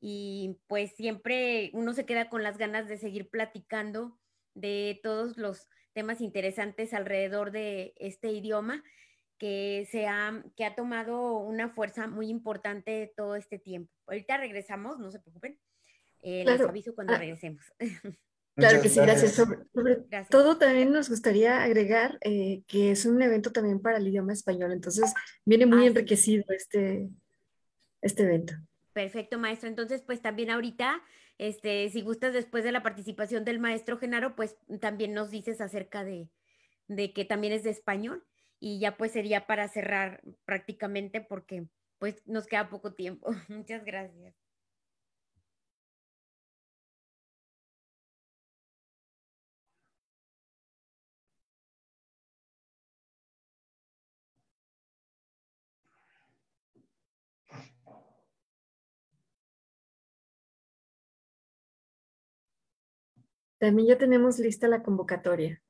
Y 0.00 0.58
pues 0.66 0.94
siempre 0.96 1.70
uno 1.74 1.92
se 1.94 2.04
queda 2.04 2.28
con 2.28 2.42
las 2.42 2.58
ganas 2.58 2.88
de 2.88 2.98
seguir 2.98 3.30
platicando 3.30 4.18
de 4.54 5.00
todos 5.02 5.38
los 5.38 5.68
temas 5.92 6.20
interesantes 6.20 6.92
alrededor 6.92 7.52
de 7.52 7.94
este 7.96 8.32
idioma 8.32 8.82
que, 9.42 9.88
se 9.90 10.06
ha, 10.06 10.40
que 10.56 10.64
ha 10.64 10.76
tomado 10.76 11.38
una 11.38 11.68
fuerza 11.68 12.06
muy 12.06 12.28
importante 12.28 13.12
todo 13.16 13.34
este 13.34 13.58
tiempo. 13.58 13.92
Ahorita 14.06 14.36
regresamos, 14.36 15.00
no 15.00 15.10
se 15.10 15.18
preocupen. 15.18 15.58
Eh, 16.20 16.44
les 16.46 16.60
aviso 16.60 16.94
cuando 16.94 17.14
ah. 17.14 17.18
regresemos. 17.18 17.64
Claro 18.54 18.82
que 18.82 18.90
sí, 18.90 19.00
gracias. 19.00 19.32
Sobre, 19.32 19.56
todo 20.28 20.58
también 20.58 20.92
nos 20.92 21.08
gustaría 21.08 21.62
agregar 21.62 22.18
eh, 22.20 22.62
que 22.68 22.90
es 22.90 23.06
un 23.06 23.20
evento 23.22 23.50
también 23.50 23.80
para 23.80 23.96
el 23.96 24.06
idioma 24.06 24.34
español, 24.34 24.72
entonces 24.72 25.14
viene 25.46 25.64
muy 25.64 25.84
ah, 25.84 25.86
enriquecido 25.86 26.44
este, 26.50 27.08
este 28.02 28.22
evento. 28.24 28.52
Perfecto, 28.92 29.38
maestro. 29.38 29.70
Entonces, 29.70 30.02
pues 30.02 30.20
también 30.20 30.50
ahorita, 30.50 31.02
este, 31.38 31.88
si 31.88 32.02
gustas 32.02 32.34
después 32.34 32.62
de 32.62 32.72
la 32.72 32.82
participación 32.82 33.46
del 33.46 33.58
maestro 33.58 33.98
Genaro, 33.98 34.36
pues 34.36 34.54
también 34.80 35.14
nos 35.14 35.30
dices 35.30 35.62
acerca 35.62 36.04
de, 36.04 36.28
de 36.88 37.14
que 37.14 37.24
también 37.24 37.54
es 37.54 37.62
de 37.64 37.70
español 37.70 38.22
y 38.62 38.78
ya 38.78 38.96
pues 38.96 39.10
sería 39.12 39.46
para 39.48 39.66
cerrar 39.66 40.22
prácticamente 40.44 41.20
porque 41.20 41.66
pues 41.98 42.22
nos 42.26 42.46
queda 42.46 42.70
poco 42.70 42.94
tiempo. 42.94 43.32
Muchas 43.48 43.84
gracias. 43.84 44.34
También 63.58 63.88
ya 63.88 63.96
tenemos 63.98 64.38
lista 64.38 64.68
la 64.68 64.82
convocatoria 64.82 65.62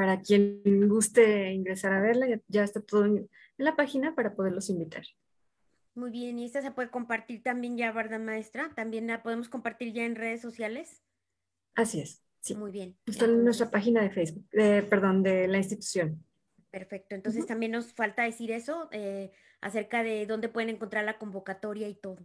para 0.00 0.22
quien 0.22 0.88
guste 0.88 1.52
ingresar 1.52 1.92
a 1.92 2.00
verla, 2.00 2.26
ya, 2.48 2.64
está 2.64 2.80
todo 2.80 3.04
en, 3.04 3.28
la 3.58 3.76
página 3.76 4.14
para 4.14 4.34
poderlos 4.34 4.70
invitar. 4.70 5.04
Muy 5.94 6.10
bien, 6.10 6.38
y 6.38 6.46
esta 6.46 6.62
se 6.62 6.70
puede 6.70 6.88
compartir 6.88 7.42
también 7.42 7.76
ya, 7.76 7.92
¿verdad, 7.92 8.18
maestra? 8.18 8.72
También 8.74 9.08
la 9.08 9.22
podemos 9.22 9.50
compartir 9.50 9.92
ya 9.92 10.06
en 10.06 10.14
redes 10.14 10.40
sociales. 10.40 11.02
Así 11.74 12.00
es, 12.00 12.22
sí. 12.40 12.54
Muy 12.54 12.70
bien. 12.70 12.96
Está 13.04 13.26
en 13.26 13.44
nuestra 13.44 13.70
página 13.70 14.00
de 14.00 14.08
Facebook, 14.08 14.48
perdón, 14.50 15.22
de 15.22 15.46
la 15.48 15.58
institución. 15.58 16.24
Perfecto, 16.70 17.14
entonces 17.14 17.44
también 17.44 17.72
nos 17.72 17.92
falta 17.92 18.22
decir 18.22 18.52
eso 18.52 18.88
eh, 18.92 19.32
acerca 19.60 20.02
de 20.02 20.24
dónde 20.24 20.48
pueden 20.48 20.70
encontrar 20.70 21.04
la 21.04 21.18
convocatoria 21.18 21.90
y 21.90 21.94
todo. 21.94 22.16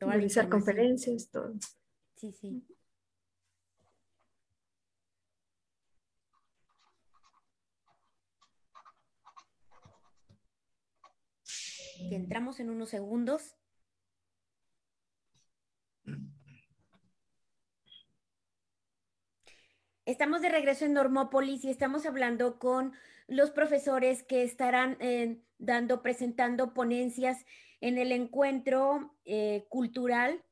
Realizar 0.00 0.48
conferencias, 0.48 1.30
todo. 1.30 1.52
Sí, 2.14 2.32
sí. 2.32 2.64
Que 12.08 12.14
entramos 12.16 12.60
en 12.60 12.70
unos 12.70 12.90
segundos. 12.90 13.56
Estamos 20.04 20.40
de 20.40 20.50
regreso 20.50 20.84
en 20.84 20.92
Normópolis 20.92 21.64
y 21.64 21.70
estamos 21.70 22.06
hablando 22.06 22.58
con 22.60 22.92
los 23.26 23.50
profesores 23.50 24.22
que 24.22 24.44
estarán 24.44 24.96
eh, 25.00 25.42
dando, 25.58 26.02
presentando 26.02 26.74
ponencias 26.74 27.44
en 27.80 27.98
el 27.98 28.12
encuentro 28.12 29.16
eh, 29.24 29.66
cultural 29.68 30.44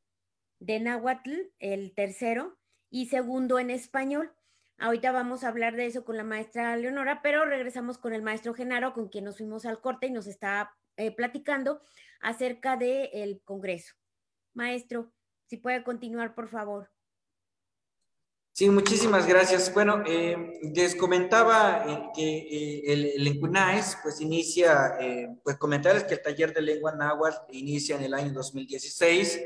de 0.58 0.80
Nahuatl, 0.80 1.52
el 1.60 1.94
tercero, 1.94 2.58
y 2.90 3.06
segundo 3.06 3.58
en 3.58 3.70
español. 3.70 4.32
Ahorita 4.78 5.12
vamos 5.12 5.44
a 5.44 5.48
hablar 5.48 5.76
de 5.76 5.86
eso 5.86 6.04
con 6.04 6.16
la 6.16 6.24
maestra 6.24 6.76
Leonora, 6.76 7.22
pero 7.22 7.44
regresamos 7.44 7.96
con 7.96 8.12
el 8.12 8.22
maestro 8.22 8.54
Genaro, 8.54 8.92
con 8.92 9.08
quien 9.08 9.24
nos 9.24 9.36
fuimos 9.36 9.66
al 9.66 9.80
corte 9.80 10.08
y 10.08 10.10
nos 10.10 10.26
está 10.26 10.74
eh, 10.96 11.14
platicando 11.14 11.80
acerca 12.20 12.76
del 12.76 13.40
Congreso. 13.44 13.94
Maestro, 14.54 15.12
si 15.46 15.56
puede 15.56 15.84
continuar, 15.84 16.34
por 16.34 16.48
favor. 16.48 16.90
Sí, 18.56 18.70
muchísimas 18.70 19.26
gracias. 19.26 19.74
Bueno, 19.74 20.04
eh, 20.06 20.60
les 20.72 20.94
comentaba 20.94 21.84
eh, 21.88 22.10
que 22.14 22.38
eh, 22.38 22.82
el, 22.86 23.26
el 23.26 23.40
pues 24.00 24.20
inicia, 24.20 24.96
pues 25.42 25.56
comentarles 25.56 26.04
que 26.04 26.14
el 26.14 26.22
taller 26.22 26.54
de 26.54 26.62
lengua 26.62 26.94
náhuatl 26.94 27.50
inicia 27.50 27.96
en 27.96 28.04
el 28.04 28.14
año 28.14 28.32
2016, 28.32 29.40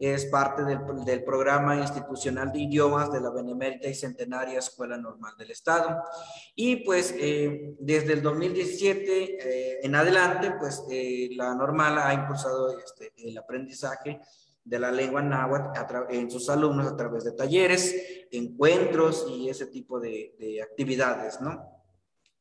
es 0.00 0.24
parte 0.26 0.64
del, 0.64 0.80
del, 1.04 1.22
programa 1.22 1.76
institucional 1.76 2.50
de 2.50 2.60
idiomas 2.60 3.12
de 3.12 3.20
la 3.20 3.30
Benemérita 3.30 3.86
y 3.86 3.94
Centenaria 3.94 4.58
Escuela 4.58 4.96
Normal 4.96 5.34
del 5.38 5.50
Estado. 5.50 6.02
Y 6.54 6.76
pues 6.76 7.14
desde 7.78 8.14
el 8.14 8.22
2017 8.22 9.84
en 9.84 9.94
adelante, 9.94 10.54
pues 10.58 10.84
la 11.32 11.54
normal 11.54 11.98
ha 11.98 12.14
impulsado 12.14 12.78
este, 12.78 13.12
el 13.16 13.36
aprendizaje 13.36 14.20
de 14.64 14.78
la 14.78 14.90
lengua 14.90 15.20
náhuatl 15.20 16.14
en 16.14 16.30
sus 16.30 16.48
alumnos 16.48 16.86
a 16.86 16.96
través 16.96 17.24
de 17.24 17.32
talleres, 17.32 17.94
encuentros 18.30 19.26
y 19.28 19.50
ese 19.50 19.66
tipo 19.66 20.00
de, 20.00 20.34
de 20.38 20.62
actividades, 20.62 21.42
¿no? 21.42 21.79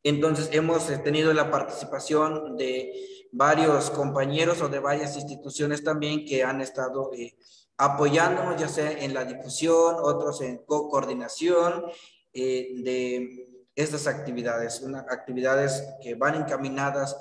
Entonces 0.03 0.49
hemos 0.51 0.89
eh, 0.89 0.97
tenido 0.97 1.33
la 1.33 1.51
participación 1.51 2.55
de 2.57 2.93
varios 3.31 3.89
compañeros 3.91 4.61
o 4.61 4.69
de 4.69 4.79
varias 4.79 5.15
instituciones 5.15 5.83
también 5.83 6.25
que 6.25 6.43
han 6.43 6.61
estado 6.61 7.11
eh, 7.13 7.35
apoyándonos, 7.77 8.59
ya 8.59 8.67
sea 8.67 8.91
en 8.91 9.13
la 9.13 9.25
difusión, 9.25 9.95
otros 10.01 10.41
en 10.41 10.57
co-coordinación 10.65 11.85
eh, 12.33 12.73
de 12.83 13.45
estas 13.75 14.07
actividades, 14.07 14.81
una, 14.81 15.05
actividades 15.09 15.83
que 16.01 16.15
van 16.15 16.35
encaminadas 16.35 17.15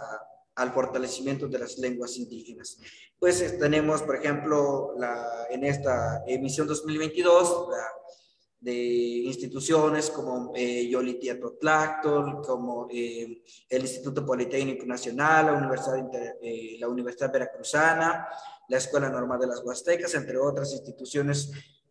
al 0.56 0.72
fortalecimiento 0.72 1.46
de 1.46 1.60
las 1.60 1.78
lenguas 1.78 2.16
indígenas. 2.16 2.78
Pues 3.18 3.40
eh, 3.40 3.56
tenemos, 3.58 4.02
por 4.02 4.16
ejemplo, 4.16 4.94
la, 4.98 5.46
en 5.50 5.64
esta 5.64 6.24
emisión 6.26 6.66
2022, 6.66 7.68
la, 7.70 7.86
de 8.60 8.74
instituciones 8.74 10.10
como 10.10 10.52
eh, 10.54 10.88
Yolitia 10.88 11.38
como 11.40 12.88
eh, 12.90 13.42
el 13.68 13.82
Instituto 13.82 14.26
Politécnico 14.26 14.84
Nacional, 14.84 15.46
la 15.46 15.52
Universidad, 15.52 16.10
eh, 16.42 16.76
la 16.78 16.88
Universidad 16.88 17.32
Veracruzana, 17.32 18.28
la 18.68 18.76
Escuela 18.76 19.08
Normal 19.08 19.38
de 19.38 19.46
las 19.46 19.64
Huastecas, 19.64 20.14
entre 20.14 20.38
otras 20.38 20.72
instituciones 20.72 21.50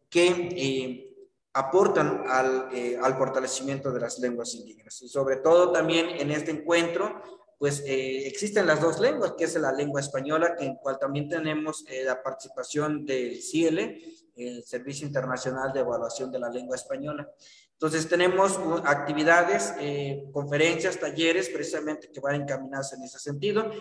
que 0.10 1.16
aportan 1.54 2.24
al, 2.28 2.70
al 3.02 3.18
fortalecimiento 3.18 3.92
de 3.92 4.00
las 4.00 4.20
lenguas 4.20 4.54
indígenas. 4.54 5.02
Y 5.02 5.08
sobre 5.08 5.38
todo 5.38 5.72
también 5.72 6.10
en 6.10 6.32
este 6.32 6.52
encuentro 6.52 7.22
pues 7.58 7.84
eh, 7.88 8.28
existen 8.28 8.68
las 8.68 8.82
dos 8.82 9.00
lenguas, 9.00 9.34
que 9.38 9.46
es 9.46 9.56
la 9.56 9.72
lengua 9.72 10.00
española, 10.00 10.56
en 10.60 10.76
cual 10.76 11.00
también 11.00 11.28
tenemos 11.28 11.84
eh, 11.88 12.04
la 12.04 12.22
participación 12.22 13.06
del 13.06 13.42
CIELE, 13.42 14.00
el 14.36 14.64
Servicio 14.64 15.08
Internacional 15.08 15.74
de 15.74 15.80
Evaluación 15.80 16.32
de 16.32 16.40
la 16.40 16.50
Lengua 16.50 16.76
Española. 16.76 17.28
Entonces 17.72 18.08
tenemos 18.08 18.60
actividades, 18.86 19.74
eh, 19.80 20.26
conferencias, 20.32 21.00
talleres, 21.00 21.50
precisamente 21.50 22.12
que 22.12 22.20
van 22.20 22.42
encaminados 22.42 22.94
en 22.94 23.04
ese 23.04 23.20
sentido, 23.20 23.72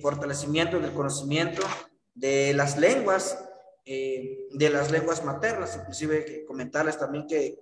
fortalecimiento 0.00 0.78
del 0.80 0.92
conocimiento 0.92 1.62
de 2.14 2.52
las 2.54 2.78
lenguas, 2.78 3.38
de 3.84 4.70
las 4.72 4.90
lenguas 4.90 5.24
maternas, 5.24 5.76
inclusive 5.80 6.44
comentarles 6.46 6.98
también 6.98 7.28
que 7.28 7.56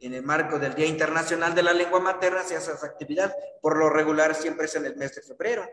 en 0.00 0.14
el 0.14 0.22
marco 0.22 0.58
del 0.58 0.74
Día 0.74 0.86
Internacional 0.86 1.54
de 1.54 1.62
la 1.62 1.72
Lengua 1.72 2.00
Materna 2.00 2.42
se 2.42 2.56
hace 2.56 2.72
esa 2.72 2.86
actividad. 2.86 3.34
Por 3.60 3.76
lo 3.76 3.90
regular 3.90 4.34
siempre 4.34 4.66
es 4.66 4.74
en 4.74 4.86
el 4.86 4.96
mes 4.96 5.14
de 5.14 5.22
febrero. 5.22 5.64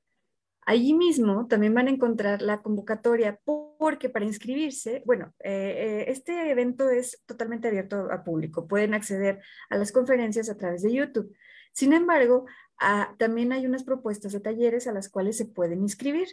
Allí 0.70 0.94
mismo 0.94 1.48
también 1.48 1.74
van 1.74 1.88
a 1.88 1.90
encontrar 1.90 2.44
la 2.44 2.62
convocatoria 2.62 3.40
porque 3.44 4.08
para 4.08 4.26
inscribirse, 4.26 5.02
bueno, 5.04 5.34
eh, 5.40 6.04
eh, 6.04 6.12
este 6.12 6.52
evento 6.52 6.92
es 6.92 7.24
totalmente 7.26 7.70
abierto 7.70 8.12
a 8.12 8.24
público. 8.24 8.68
Pueden 8.68 8.94
acceder 8.94 9.42
a 9.72 9.78
las 9.78 9.92
conferencias 9.92 10.48
a 10.48 10.58
través 10.58 10.84
de 10.84 10.94
YouTube. 10.94 11.36
Sin 11.74 11.92
embargo, 11.92 12.46
ah, 12.80 13.16
también 13.18 13.52
hay 13.52 13.66
unas 13.66 13.84
propuestas 13.84 14.32
de 14.32 14.42
talleres 14.42 14.86
a 14.86 14.92
las 14.92 15.10
cuales 15.10 15.38
se 15.38 15.48
pueden 15.48 15.82
inscribir. 15.82 16.28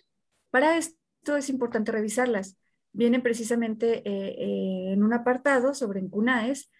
Para 0.51 0.77
esto 0.77 1.39
es 1.39 1.49
importante 1.49 1.91
revisarlas. 1.91 2.59
Vienen 2.93 3.23
precisamente 3.23 4.03
eh, 4.05 4.93
en 4.93 5.03
un 5.03 5.15
apartado 5.15 5.73
sobre 5.73 6.01
encunaes 6.01 6.71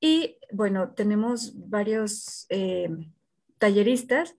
y 0.00 0.36
bueno, 0.52 0.94
tenemos 0.94 1.54
varios 1.70 2.48
talleristas 3.58 4.34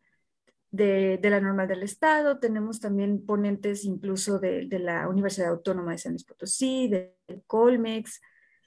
de, 0.75 1.19
la 1.23 1.39
normal 1.39 1.67
del 1.67 1.83
Estado, 1.83 2.39
tenemos 2.39 2.79
también 2.79 3.25
ponentes 3.25 3.85
incluso 3.85 4.39
de, 4.39 4.67
la 4.79 5.07
Universidad 5.07 5.49
Autónoma 5.49 5.93
de 5.93 5.97
San 5.97 6.11
Luis 6.13 6.25
Potosí, 6.25 6.89
del 6.89 7.13
Colmex, 7.47 8.21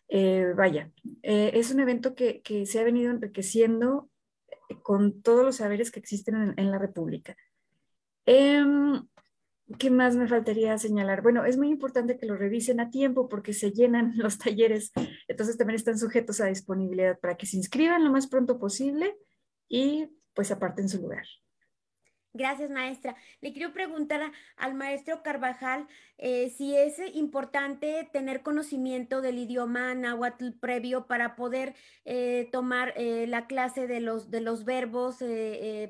eh, 0.08 0.52
vaya, 0.56 0.90
eh, 1.22 1.50
es 1.54 1.70
un 1.70 1.80
evento 1.80 2.14
que, 2.14 2.42
se 2.66 2.80
ha 2.80 2.84
venido 2.84 3.10
enriqueciendo 3.10 4.08
con 4.82 5.22
todos 5.22 5.44
los 5.44 5.56
saberes 5.56 5.90
que 5.90 6.00
existen 6.00 6.54
en, 6.56 6.70
la 6.70 6.78
República. 6.78 7.36
Em, 8.24 9.06
¿Qué 9.78 9.90
más 9.90 10.16
me 10.16 10.26
faltaría 10.26 10.78
señalar? 10.78 11.20
Bueno, 11.20 11.44
es 11.44 11.58
muy 11.58 11.68
importante 11.68 12.16
que 12.16 12.24
lo 12.24 12.36
revisen 12.36 12.80
a 12.80 12.88
tiempo 12.88 13.28
porque 13.28 13.52
se 13.52 13.70
llenan 13.72 14.12
los 14.16 14.38
talleres, 14.38 14.92
entonces 15.28 15.58
también 15.58 15.76
están 15.76 15.98
sujetos 15.98 16.40
a 16.40 16.46
disponibilidad 16.46 17.18
para 17.18 17.36
que 17.36 17.46
se 17.46 17.58
inscriban 17.58 18.02
lo 18.02 18.10
más 18.10 18.28
pronto 18.28 18.58
posible 18.58 19.14
y 19.68 20.08
pues 20.32 20.50
aparten 20.50 20.88
su 20.88 21.02
lugar. 21.02 21.26
Gracias, 22.34 22.70
maestra. 22.70 23.16
Le 23.40 23.52
quiero 23.52 23.72
preguntar 23.72 24.20
al 24.56 24.74
maestro 24.74 25.22
Carvajal 25.22 25.88
eh, 26.18 26.50
si 26.50 26.76
es 26.76 26.98
importante 27.14 28.08
tener 28.12 28.42
conocimiento 28.42 29.22
del 29.22 29.38
idioma 29.38 29.94
náhuatl 29.94 30.50
previo 30.60 31.06
para 31.06 31.36
poder 31.36 31.74
eh, 32.04 32.48
tomar 32.52 32.92
eh, 32.96 33.26
la 33.26 33.46
clase 33.46 33.86
de 33.86 34.00
los, 34.00 34.30
de 34.30 34.42
los 34.42 34.64
verbos, 34.64 35.18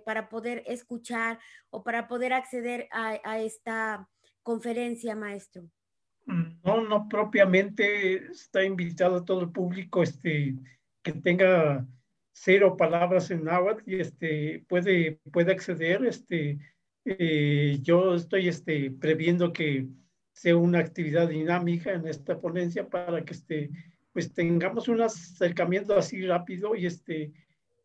para 0.04 0.28
poder 0.28 0.62
escuchar 0.66 1.38
o 1.70 1.82
para 1.82 2.08
poder 2.08 2.32
acceder 2.32 2.88
a, 2.92 3.38
esta 3.40 4.08
conferencia, 4.42 5.16
maestro. 5.16 5.64
No, 6.26 6.82
no 6.82 7.08
propiamente 7.08 8.30
está 8.30 8.64
invitado 8.64 9.16
a 9.16 9.24
todo 9.24 9.40
el 9.40 9.50
público 9.50 10.02
este, 10.02 10.54
que 11.02 11.12
tenga 11.12 11.86
cero 12.40 12.76
palabras 12.76 13.30
en 13.30 13.44
náhuatl 13.44 13.82
y 13.86 14.00
este, 14.00 14.64
puede, 14.68 15.20
puede 15.32 15.52
acceder. 15.52 16.04
Este, 16.04 16.58
eh, 17.04 17.78
yo 17.82 18.14
estoy 18.14 18.48
este, 18.48 18.90
previendo 18.92 19.52
que 19.52 19.88
sea 20.32 20.56
una 20.56 20.78
actividad 20.78 21.28
dinámica 21.28 21.92
en 21.92 22.06
esta 22.06 22.38
ponencia 22.40 22.88
para 22.88 23.24
que 23.24 23.34
este, 23.34 23.70
pues 24.12 24.32
tengamos 24.32 24.88
un 24.88 25.00
acercamiento 25.00 25.96
así 25.96 26.24
rápido 26.24 26.76
y 26.76 26.86
este, 26.86 27.32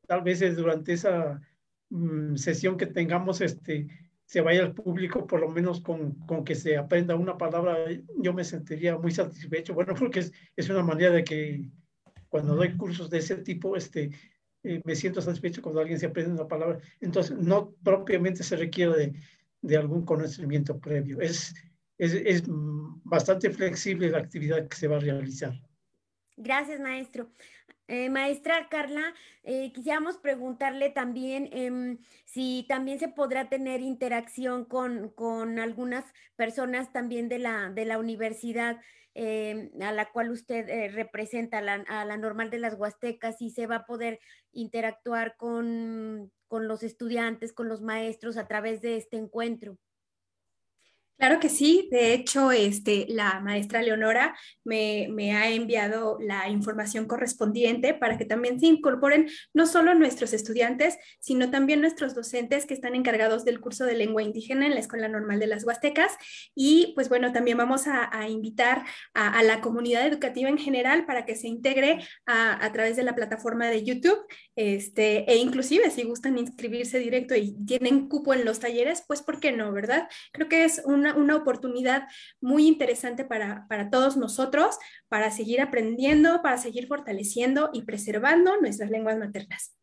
tal 0.07 0.21
vez 0.21 0.55
durante 0.55 0.93
esa 0.93 1.41
mm, 1.89 2.35
sesión 2.35 2.77
que 2.77 2.85
tengamos 2.85 3.41
este, 3.41 3.87
se 4.25 4.41
vaya 4.41 4.61
al 4.61 4.75
público 4.75 5.25
por 5.25 5.39
lo 5.39 5.49
menos 5.49 5.81
con, 5.81 6.11
con, 6.27 6.43
que 6.45 6.53
se 6.53 6.77
aprenda 6.77 7.15
una 7.15 7.37
palabra, 7.37 7.77
yo 8.17 8.33
me 8.33 8.43
sentiría 8.43 8.97
muy 8.97 9.11
satisfecho. 9.11 9.73
Bueno, 9.73 9.95
porque 9.97 10.19
es, 10.19 10.31
es 10.55 10.69
una 10.69 10.83
manera 10.83 11.11
de 11.11 11.23
que 11.23 11.71
cuando 12.29 12.55
doy 12.55 12.75
cursos 12.77 13.09
de 13.09 13.19
ese 13.19 13.37
tipo, 13.37 13.75
este, 13.75 14.11
eh, 14.63 14.81
me 14.85 14.95
siento 14.95 15.21
satisfecho 15.21 15.61
cuando 15.61 15.81
alguien 15.81 15.99
se 15.99 16.05
aprende 16.07 16.31
una 16.31 16.47
palabra. 16.47 16.79
Entonces, 17.01 17.37
no 17.37 17.73
propiamente 17.83 18.43
se 18.43 18.55
requiere 18.55 18.97
de, 18.97 19.13
de 19.61 19.77
algún 19.77 20.05
conocimiento 20.05 20.79
previo. 20.79 21.19
Es, 21.21 21.53
es, 21.97 22.13
es, 22.13 22.43
bastante 22.47 23.49
flexible 23.49 24.09
la 24.09 24.19
actividad 24.19 24.67
que 24.67 24.75
se 24.75 24.87
va 24.87 24.97
a 24.97 24.99
realizar. 24.99 25.53
Gracias, 26.37 26.79
maestro. 26.79 27.29
Eh, 27.87 28.09
maestra 28.09 28.69
Carla, 28.69 29.13
eh, 29.43 29.73
quisiéramos 29.73 30.17
preguntarle 30.17 30.89
también 30.89 31.49
eh, 31.51 31.97
si 32.23 32.65
también 32.69 32.97
se 32.97 33.09
podrá 33.09 33.49
tener 33.49 33.81
interacción 33.81 34.63
con, 34.63 35.09
con 35.09 35.59
algunas 35.59 36.05
personas 36.37 36.93
también 36.93 37.27
de 37.27 37.39
la, 37.39 37.69
de 37.69 37.83
la 37.83 37.99
universidad 37.99 38.79
em, 39.15 39.69
a 39.81 39.91
la 39.91 40.11
cual 40.11 40.31
usted 40.31 40.67
eh, 40.69 40.89
representa, 40.89 41.61
la, 41.61 41.83
a 41.87 42.05
la 42.05 42.17
normal 42.17 42.49
de 42.49 42.59
las 42.59 42.75
Huastecas, 42.75 43.41
y 43.41 43.51
se 43.51 43.67
va 43.67 43.77
a 43.77 43.85
poder 43.85 44.19
interactuar 44.51 45.35
con, 45.37 46.31
con 46.47 46.67
los 46.67 46.83
estudiantes, 46.83 47.53
con 47.53 47.67
los 47.69 47.81
maestros 47.81 48.37
a 48.37 48.47
través 48.47 48.81
de 48.81 48.97
este 48.97 49.17
encuentro. 49.17 49.77
Claro 51.17 51.39
que 51.39 51.47
sí, 51.47 51.87
de 51.91 52.13
hecho, 52.13 52.51
este, 52.51 53.05
la 53.07 53.39
maestra 53.39 53.81
Leonora 53.81 54.35
me, 54.65 55.31
ha 55.31 55.49
enviado 55.51 56.17
la 56.19 56.49
información 56.49 57.05
correspondiente 57.05 57.93
para 57.93 58.17
que 58.17 58.25
también 58.25 58.59
se 58.59 58.65
incorporen 58.65 59.29
no 59.53 59.67
solo 59.67 59.93
nuestros 59.93 60.33
estudiantes, 60.33 60.97
sino 61.19 61.49
también 61.49 61.81
nuestros 61.81 62.15
docentes 62.15 62.65
que 62.65 62.73
están 62.73 62.95
encargados 62.95 63.45
del 63.45 63.61
curso 63.61 63.85
de 63.85 63.95
lengua 63.95 64.23
indígena 64.23 64.65
en 64.65 64.73
la 64.73 64.79
Escuela 64.79 65.07
Normal 65.07 65.39
de 65.39 65.47
las 65.47 65.63
Huastecas. 65.63 66.11
Y 66.55 66.91
pues 66.95 67.09
bueno, 67.09 67.31
también 67.31 67.57
vamos 67.57 67.87
a, 67.87 68.09
invitar 68.27 68.83
a, 69.13 69.43
la 69.43 69.61
comunidad 69.61 70.05
educativa 70.07 70.49
en 70.49 70.57
general 70.57 71.05
para 71.05 71.25
que 71.25 71.35
se 71.35 71.47
integre 71.47 71.99
a, 72.25 72.69
través 72.73 72.95
de 72.95 73.03
la 73.03 73.15
plataforma 73.15 73.67
de 73.67 73.83
YouTube, 73.83 74.19
este, 74.55 75.31
e 75.31 75.37
inclusive 75.37 75.89
si 75.91 76.03
gustan 76.03 76.37
inscribirse 76.37 76.99
directo 76.99 77.35
y 77.35 77.55
tienen 77.65 78.09
cupo 78.09 78.33
en 78.33 78.45
los 78.45 78.59
talleres, 78.59 79.03
pues 79.07 79.21
¿por 79.21 79.39
qué 79.39 79.51
no, 79.51 79.71
verdad? 79.71 80.07
Creo 80.31 80.49
que 80.49 80.65
es 80.65 80.81
una 81.11 81.15
una, 81.15 81.35
oportunidad 81.35 82.07
muy 82.41 82.67
interesante 82.67 83.25
para, 83.25 83.67
para 83.67 83.89
todos 83.89 84.17
nosotros, 84.17 84.77
para 85.09 85.31
seguir 85.31 85.61
aprendiendo, 85.61 86.41
para 86.41 86.57
seguir 86.57 86.87
fortaleciendo 86.87 87.69
y 87.73 87.83
preservando 87.83 88.59
nuestras 88.61 88.89
lenguas 88.89 89.17
maternas. 89.17 89.75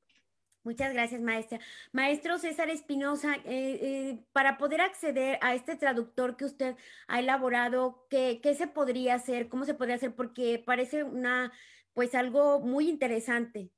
Muchas 0.63 0.93
gracias, 0.93 1.23
maestra. 1.23 1.59
Maestro 1.93 2.39
César 2.39 2.69
Espinosa, 2.69 3.35
eh, 3.37 3.79
eh, 3.83 4.25
para 4.33 4.59
poder 4.59 4.83
acceder 4.83 5.39
a 5.41 5.55
este 5.55 5.77
traductor 5.77 6.37
que 6.37 6.45
usted 6.45 6.77
ha 7.09 7.19
elaborado, 7.19 8.07
¿qué, 8.11 8.41
¿qué, 8.43 8.55
se 8.55 8.67
podría 8.67 9.15
hacer? 9.15 9.49
¿Cómo 9.49 9.65
se 9.65 9.75
podría 9.75 9.97
hacer? 9.97 10.15
Porque 10.15 10.63
parece 10.65 11.03
una, 11.03 11.51
pues 11.95 12.15
algo 12.15 12.61
muy 12.61 12.91
interesante. 12.91 13.71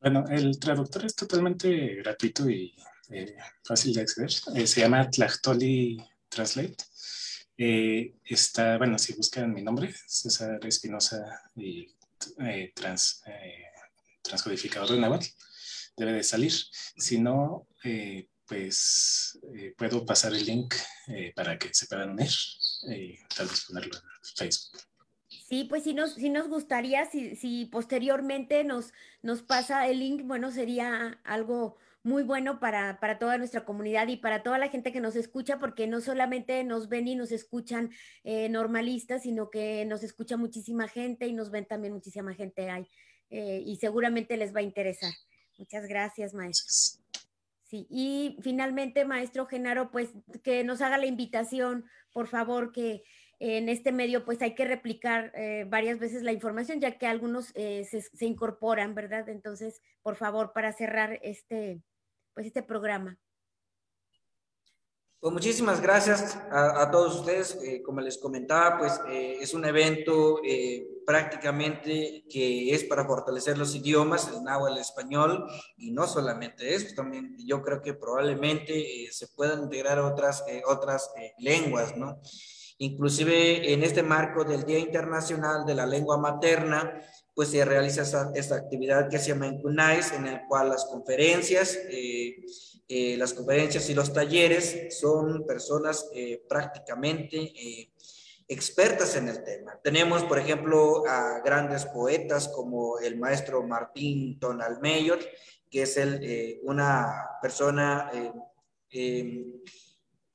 Bueno, 0.00 0.24
el 0.28 0.58
traductor 0.58 1.04
es 1.04 1.14
totalmente 1.14 1.96
gratuito 1.96 2.48
y 2.50 2.74
eh, 3.10 3.36
fácil 3.64 3.94
de 3.94 4.02
acceder. 4.02 4.30
se 4.30 4.80
llama 4.80 5.08
Tlachtoli 5.08 5.98
Translate. 6.28 6.76
Eh, 7.60 8.14
está, 8.24 8.78
bueno, 8.78 8.98
si 8.98 9.14
buscan 9.14 9.52
mi 9.52 9.62
nombre, 9.62 9.92
César 10.06 10.64
Espinosa 10.64 11.50
y 11.56 11.86
eh, 12.40 12.72
eh, 12.72 12.72
transcodificador 14.22 14.92
de 14.92 15.00
Nahuatl, 15.00 15.26
debe 15.96 16.12
de 16.12 16.22
salir. 16.22 16.52
Si 16.52 17.18
no, 17.18 17.66
pues 18.46 19.38
puedo 19.76 20.06
pasar 20.06 20.34
el 20.34 20.46
link 20.46 20.74
para 21.34 21.58
que 21.58 21.74
se 21.74 21.86
puedan 21.86 22.10
unir 22.10 22.30
y 22.88 23.18
tal 23.36 23.48
vez 23.48 23.64
ponerlo 23.66 23.96
en 23.96 24.36
Facebook. 24.36 24.80
Sí, 25.48 25.64
pues 25.64 25.84
sí 25.84 25.94
nos, 25.94 26.14
sí 26.14 26.30
nos 26.30 26.48
gustaría, 26.48 27.10
si, 27.10 27.34
si 27.34 27.66
posteriormente 27.66 28.64
nos, 28.64 28.92
nos 29.22 29.42
pasa 29.42 29.88
el 29.88 29.98
link, 29.98 30.22
bueno, 30.24 30.50
sería 30.52 31.20
algo 31.24 31.78
muy 32.08 32.22
bueno 32.22 32.58
para, 32.58 32.98
para, 33.00 33.18
toda 33.18 33.36
nuestra 33.36 33.64
comunidad 33.64 34.08
y 34.08 34.16
para 34.16 34.42
toda 34.42 34.58
la 34.58 34.68
gente 34.68 34.92
que 34.92 35.00
nos 35.00 35.14
escucha, 35.14 35.58
porque 35.58 35.86
no 35.86 36.00
solamente 36.00 36.64
nos 36.64 36.88
ven 36.88 37.06
y 37.06 37.14
nos 37.14 37.30
escuchan 37.30 37.90
eh, 38.24 38.48
normalistas, 38.48 39.22
sino 39.22 39.50
que 39.50 39.84
nos 39.84 40.02
escucha 40.02 40.38
muchísima 40.38 40.88
gente 40.88 41.26
y 41.26 41.34
nos 41.34 41.50
ven 41.50 41.66
también 41.66 41.92
muchísima 41.92 42.34
gente 42.34 42.70
ahí. 42.70 42.88
Eh, 43.28 43.62
y 43.64 43.76
seguramente 43.76 44.38
les 44.38 44.54
va 44.54 44.60
a 44.60 44.62
interesar. 44.62 45.12
Muchas 45.58 45.86
gracias, 45.86 46.32
maestro. 46.32 47.04
Sí, 47.64 47.86
y 47.90 48.38
finalmente, 48.40 49.04
maestro 49.04 49.44
Genaro, 49.44 49.90
pues 49.90 50.08
que 50.42 50.64
nos 50.64 50.80
haga 50.80 50.96
la 50.96 51.04
invitación, 51.04 51.84
por 52.12 52.26
favor, 52.26 52.72
que 52.72 53.02
en 53.38 53.68
este 53.68 53.92
medio 53.92 54.24
pues 54.24 54.40
hay 54.40 54.54
que 54.54 54.64
replicar 54.64 55.30
eh, 55.34 55.66
varias 55.68 55.98
veces 55.98 56.22
la 56.22 56.32
información, 56.32 56.80
ya 56.80 56.96
que 56.96 57.06
algunos 57.06 57.48
se, 57.48 57.84
se, 57.84 58.24
incorporan, 58.24 58.94
¿verdad? 58.94 59.28
Entonces, 59.28 59.82
por 60.02 60.16
favor, 60.16 60.52
para 60.54 60.72
cerrar 60.72 61.20
este, 61.22 61.82
pues 62.38 62.46
este 62.46 62.62
programa. 62.62 63.18
Pues 65.18 65.32
muchísimas 65.32 65.80
gracias 65.80 66.38
a, 66.52 66.88
todos 66.88 67.16
ustedes. 67.16 67.58
Eh, 67.64 67.82
como 67.82 68.00
les 68.00 68.16
comentaba, 68.16 68.78
pues 68.78 69.00
eh, 69.08 69.38
es 69.40 69.54
un 69.54 69.64
evento 69.64 70.40
eh, 70.44 70.86
prácticamente 71.04 72.24
que 72.30 72.72
es 72.72 72.84
para 72.84 73.04
fortalecer 73.04 73.58
los 73.58 73.74
idiomas, 73.74 74.28
el 74.28 74.44
náhuatl, 74.44 74.74
el 74.76 74.80
español, 74.80 75.50
y 75.78 75.90
no 75.90 76.06
solamente 76.06 76.76
eso, 76.76 76.94
también 76.94 77.34
yo 77.44 77.60
creo 77.60 77.82
que 77.82 77.94
probablemente 77.94 79.08
se 79.10 79.26
puedan 79.26 79.64
integrar 79.64 79.98
otras, 79.98 80.44
otras 80.64 81.10
lenguas, 81.38 81.96
¿no? 81.96 82.20
Inclusive 82.78 83.72
en 83.72 83.82
este 83.82 84.04
marco 84.04 84.44
del 84.44 84.62
Día 84.62 84.78
Internacional 84.78 85.66
de 85.66 85.74
la 85.74 85.86
Lengua 85.86 86.18
Materna, 86.18 87.02
pues 87.38 87.50
se 87.52 87.64
realiza 87.64 88.02
esta, 88.34 88.56
actividad 88.56 89.08
que 89.08 89.20
se 89.20 89.28
llama 89.28 89.46
Encunais, 89.46 90.10
en 90.10 90.26
el 90.26 90.40
cual 90.48 90.70
las 90.70 90.86
conferencias, 90.86 91.78
eh, 91.88 92.44
eh, 92.88 93.16
las 93.16 93.32
conferencias 93.32 93.88
y 93.88 93.94
los 93.94 94.12
talleres 94.12 94.98
son 94.98 95.46
personas 95.46 96.10
eh, 96.12 96.42
prácticamente 96.48 97.52
expertas 98.48 99.14
en 99.14 99.28
el 99.28 99.44
tema. 99.44 99.78
Tenemos, 99.84 100.24
por 100.24 100.40
ejemplo, 100.40 101.06
a 101.06 101.40
grandes 101.44 101.84
poetas 101.84 102.48
como 102.48 102.98
el 102.98 103.16
maestro 103.16 103.62
Martín 103.62 104.40
Tonalmeyor, 104.40 105.20
que 105.70 105.82
es 105.82 105.96
el, 105.96 106.58
una 106.64 107.24
persona 107.40 108.10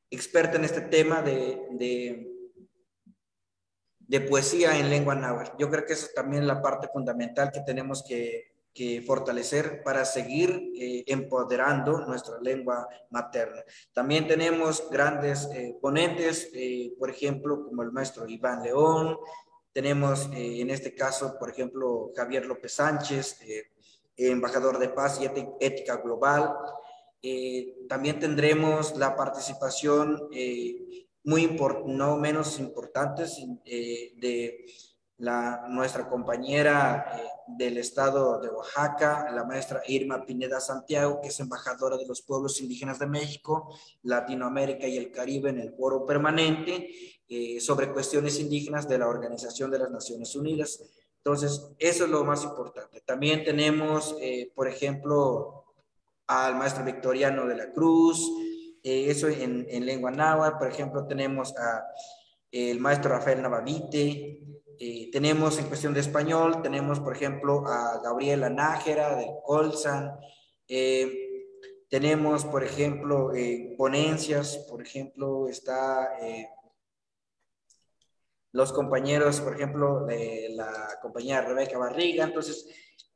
experta 0.10 0.56
en 0.56 0.64
este 0.64 0.80
tema 0.80 1.22
de 1.22 2.33
poesía 4.30 4.78
en 4.78 4.90
lengua 4.90 5.16
náhuatl. 5.16 5.58
Yo 5.58 5.70
creo 5.70 5.86
que 5.86 5.94
esa 5.94 6.08
es 6.08 6.14
también 6.14 6.48
la 6.48 6.62
parte 6.62 6.88
fundamental 6.88 7.52
que 7.52 7.62
tenemos 7.62 8.04
que, 8.04 8.52
fortalecer 9.06 9.84
para 9.84 10.04
seguir 10.04 10.72
eh, 10.76 11.04
empoderando 11.06 12.00
nuestra 12.08 12.40
lengua 12.42 12.88
materna. 13.12 13.62
También 13.94 14.28
tenemos 14.28 14.90
grandes 14.90 15.48
eh, 15.54 15.78
ponentes, 15.80 16.50
eh, 16.56 16.92
por 16.98 17.12
ejemplo, 17.12 17.66
como 17.66 17.84
el 17.84 17.92
maestro 17.92 18.28
Iván 18.28 18.64
León, 18.64 19.16
tenemos 19.72 20.28
en 20.34 20.72
este 20.72 20.96
caso, 20.96 21.38
por 21.38 21.52
ejemplo, 21.52 22.12
Javier 22.16 22.48
López 22.48 22.74
Sánchez, 22.74 23.40
embajador 24.18 24.80
de 24.80 24.90
paz 24.90 25.20
y 25.22 25.26
ética 25.60 25.98
global. 25.98 26.56
también 27.88 28.20
tendremos 28.20 28.96
la 28.98 29.16
participación 29.16 30.30
muy 31.24 31.58
no 31.86 32.18
menos 32.18 32.60
importantes 32.60 33.38
eh, 33.66 34.14
de 34.18 34.66
la, 35.18 35.66
nuestra 35.70 36.10
compañera 36.10 37.18
eh, 37.18 37.24
del 37.48 37.78
estado 37.78 38.42
de 38.42 38.50
Oaxaca, 38.50 39.32
la 39.32 39.46
maestra 39.46 39.82
Irma 39.88 40.26
Pineda 40.26 40.60
Santiago, 40.60 41.22
que 41.22 41.30
es 41.30 41.40
embajadora 41.40 41.98
de 41.98 42.06
los 42.06 42.22
pueblos 42.22 42.60
indígenas 42.62 43.00
de 43.00 43.08
México, 43.08 43.74
Latinoamérica 44.02 44.88
y 44.88 44.98
el 44.98 45.12
Caribe 45.12 45.50
en 45.50 45.60
el 45.60 45.74
foro 45.74 46.06
permanente 46.06 46.90
eh, 47.28 47.60
sobre 47.62 47.92
cuestiones 47.92 48.40
indígenas 48.40 48.88
de 48.88 48.98
la 48.98 49.08
Organización 49.08 49.72
de 49.72 49.80
las 49.80 49.92
Naciones 49.92 50.36
Unidas. 50.36 50.84
Entonces, 51.18 51.70
eso 51.80 52.04
es 52.04 52.10
lo 52.10 52.26
más 52.26 52.44
importante. 52.44 53.00
También 53.00 53.46
tenemos, 53.46 54.14
por 54.54 54.68
ejemplo, 54.68 55.64
al 56.28 56.58
maestro 56.58 56.84
Victoriano 56.84 57.48
de 57.48 57.56
la 57.56 57.72
Cruz, 57.72 58.30
eh, 58.84 59.10
eso 59.10 59.30
en, 59.30 59.66
en, 59.70 59.86
lengua 59.86 60.12
náhuatl, 60.12 60.58
por 60.58 60.68
ejemplo, 60.68 61.08
tenemos 61.08 61.56
a 61.58 61.88
el 62.52 62.80
maestro 62.80 63.12
Rafael 63.12 63.42
Navavite, 63.42 64.44
eh, 64.78 65.10
tenemos 65.12 65.58
en 65.58 65.66
cuestión 65.66 65.94
de 65.94 66.02
español, 66.02 66.62
tenemos 66.62 67.00
por 67.00 67.16
ejemplo 67.16 67.66
a 67.66 68.00
Gabriela 68.04 68.50
Nájera 68.50 69.16
del 69.16 69.30
Colsan, 69.44 70.20
eh, 70.68 71.48
tenemos 71.90 72.46
por 72.46 72.64
ejemplo 72.64 73.32
ponencias, 73.78 74.58
por 74.70 74.82
ejemplo 74.82 75.48
está 75.48 76.10
los 78.52 78.72
compañeros, 78.72 79.42
por 79.42 79.56
ejemplo, 79.56 80.06
de 80.06 80.50
la 80.56 81.00
compañía 81.02 81.42
Rebeca 81.42 81.78
Barriga, 81.78 82.24
entonces 82.24 82.68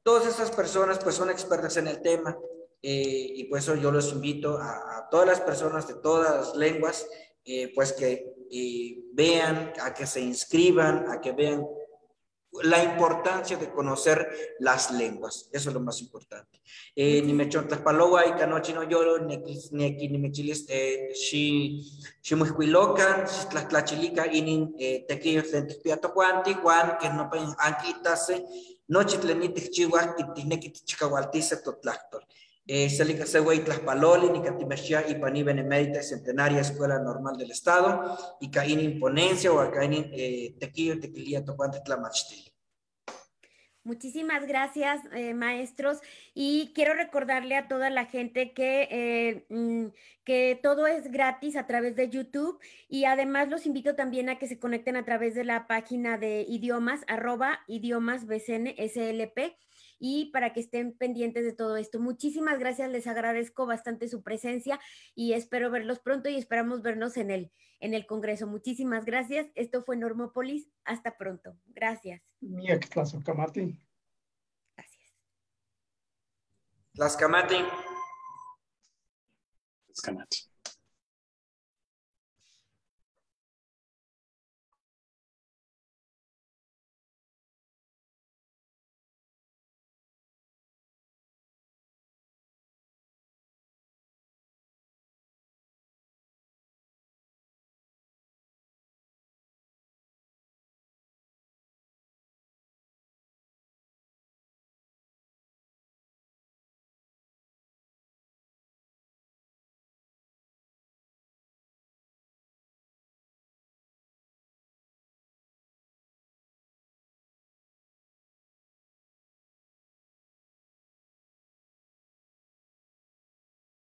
todas 0.01 0.25
esas 0.25 0.51
personas 0.51 0.99
pues 0.99 1.15
son 1.15 1.29
expertas 1.29 1.77
en 1.77 1.87
el 1.87 2.01
tema 2.01 2.35
y 2.81 3.43
por 3.45 3.59
eso 3.59 3.75
yo 3.75 3.91
los 3.91 4.11
invito 4.13 4.57
a, 4.57 5.07
todas 5.09 5.27
las 5.27 5.41
personas 5.41 5.87
de 5.87 5.95
todas 5.95 6.47
las 6.47 6.55
lenguas 6.55 7.07
pues 7.73 7.93
que 7.93 8.33
vean, 9.13 9.73
a 9.81 9.93
que 9.93 10.05
se 10.05 10.21
inscriban, 10.21 11.09
a 11.09 11.19
que 11.19 11.31
vean 11.31 11.65
la 12.63 12.83
importancia 12.83 13.57
de 13.57 13.71
conocer 13.71 14.55
las 14.59 14.91
lenguas. 14.91 15.49
Eso 15.51 15.69
es 15.69 15.73
lo 15.73 15.79
más 15.79 16.01
importante. 16.01 16.61
Eh, 16.95 17.21
ni 17.21 17.33
me 17.33 17.49
chontas 17.49 17.79
paloa 17.79 18.25
y 18.25 18.31
canochi 18.33 18.73
no 18.73 18.83
lloro, 18.83 19.19
ni 19.19 19.35
aquí 19.85 20.09
ni 20.09 20.17
me 20.17 20.31
chiles, 20.31 20.65
eh, 20.69 21.09
si 21.13 21.83
si 22.21 22.35
muy 22.35 22.49
huilocan, 22.49 23.27
si 23.27 23.47
tlas 23.49 23.67
tlachilica 23.67 24.27
y 24.27 24.41
ni 24.41 24.75
eh, 24.79 25.05
tequillos 25.07 25.51
de 25.51 25.63
piato 25.83 26.13
cuanti, 26.13 26.53
guan, 26.53 26.97
que 26.99 27.09
no 27.09 27.29
anquitase, 27.59 28.43
no 28.87 29.03
chitleniti 29.03 29.69
chihuahua, 29.69 30.15
que 30.15 30.25
tiene 30.35 30.59
que 30.59 30.71
chicahualtice 30.71 31.57
totlactor 31.57 32.25
eh, 32.67 32.89
Celica 32.89 33.25
Següey 33.25 33.59
Tlaspaloli, 33.59 34.29
Nicatimeshia 34.29 35.09
y 35.09 35.15
Pani 35.15 35.41
Benemérita 35.43 36.03
Centenaria 36.03 36.61
Escuela 36.61 36.99
Normal 36.99 37.37
del 37.37 37.51
Estado, 37.51 38.17
y 38.41 38.51
Caín 38.51 38.81
Imponencia 38.81 39.51
o 39.51 39.71
Caín 39.71 40.11
eh, 40.11 40.55
Tequillo, 40.59 40.99
Tequilía, 40.99 41.45
Tocuante, 41.45 41.79
Tlamachtil. 41.79 42.51
Muchísimas 43.87 44.45
gracias, 44.45 44.99
eh, 45.13 45.33
maestros. 45.33 45.99
Y 46.33 46.73
quiero 46.75 46.93
recordarle 46.93 47.55
a 47.55 47.69
toda 47.69 47.89
la 47.89 48.03
gente 48.03 48.51
que, 48.51 48.89
eh, 48.91 49.45
mm, 49.47 49.93
que 50.25 50.59
todo 50.61 50.87
es 50.87 51.09
gratis 51.09 51.55
a 51.55 51.67
través 51.67 51.95
de 51.95 52.09
YouTube 52.09 52.59
y 52.89 53.05
además 53.05 53.47
los 53.47 53.65
invito 53.65 53.95
también 53.95 54.27
a 54.27 54.37
que 54.37 54.47
se 54.49 54.59
conecten 54.59 54.97
a 54.97 55.05
través 55.05 55.35
de 55.35 55.45
la 55.45 55.67
página 55.67 56.17
de 56.17 56.45
idiomas, 56.49 57.05
arroba 57.07 57.61
idiomas 57.67 58.27
BCN 58.27 58.75
SLP 58.77 59.55
y 59.99 60.31
para 60.31 60.53
que 60.53 60.59
estén 60.59 60.95
pendientes 60.97 61.43
de 61.43 61.53
todo 61.53 61.77
esto. 61.77 61.99
Muchísimas 61.99 62.59
gracias, 62.59 62.89
les 62.89 63.07
agradezco 63.07 63.65
bastante 63.65 64.07
su 64.07 64.23
presencia 64.23 64.79
y 65.15 65.33
espero 65.33 65.71
verlos 65.71 65.99
pronto 65.99 66.29
y 66.29 66.35
esperamos 66.35 66.81
vernos 66.81 67.17
en 67.17 67.31
el, 67.31 67.51
en 67.79 67.93
el 67.93 68.05
Congreso. 68.05 68.47
Muchísimas 68.47 69.05
gracias. 69.05 69.47
Esto 69.55 69.83
fue 69.83 69.97
Normópolis. 69.97 70.69
Hasta 70.83 71.17
pronto. 71.17 71.57
Gracias. 71.67 72.21
Gracias. 74.75 75.13
Las 76.93 77.17
Camati. 77.17 77.63
Las 79.87 80.01
Camati. 80.01 80.56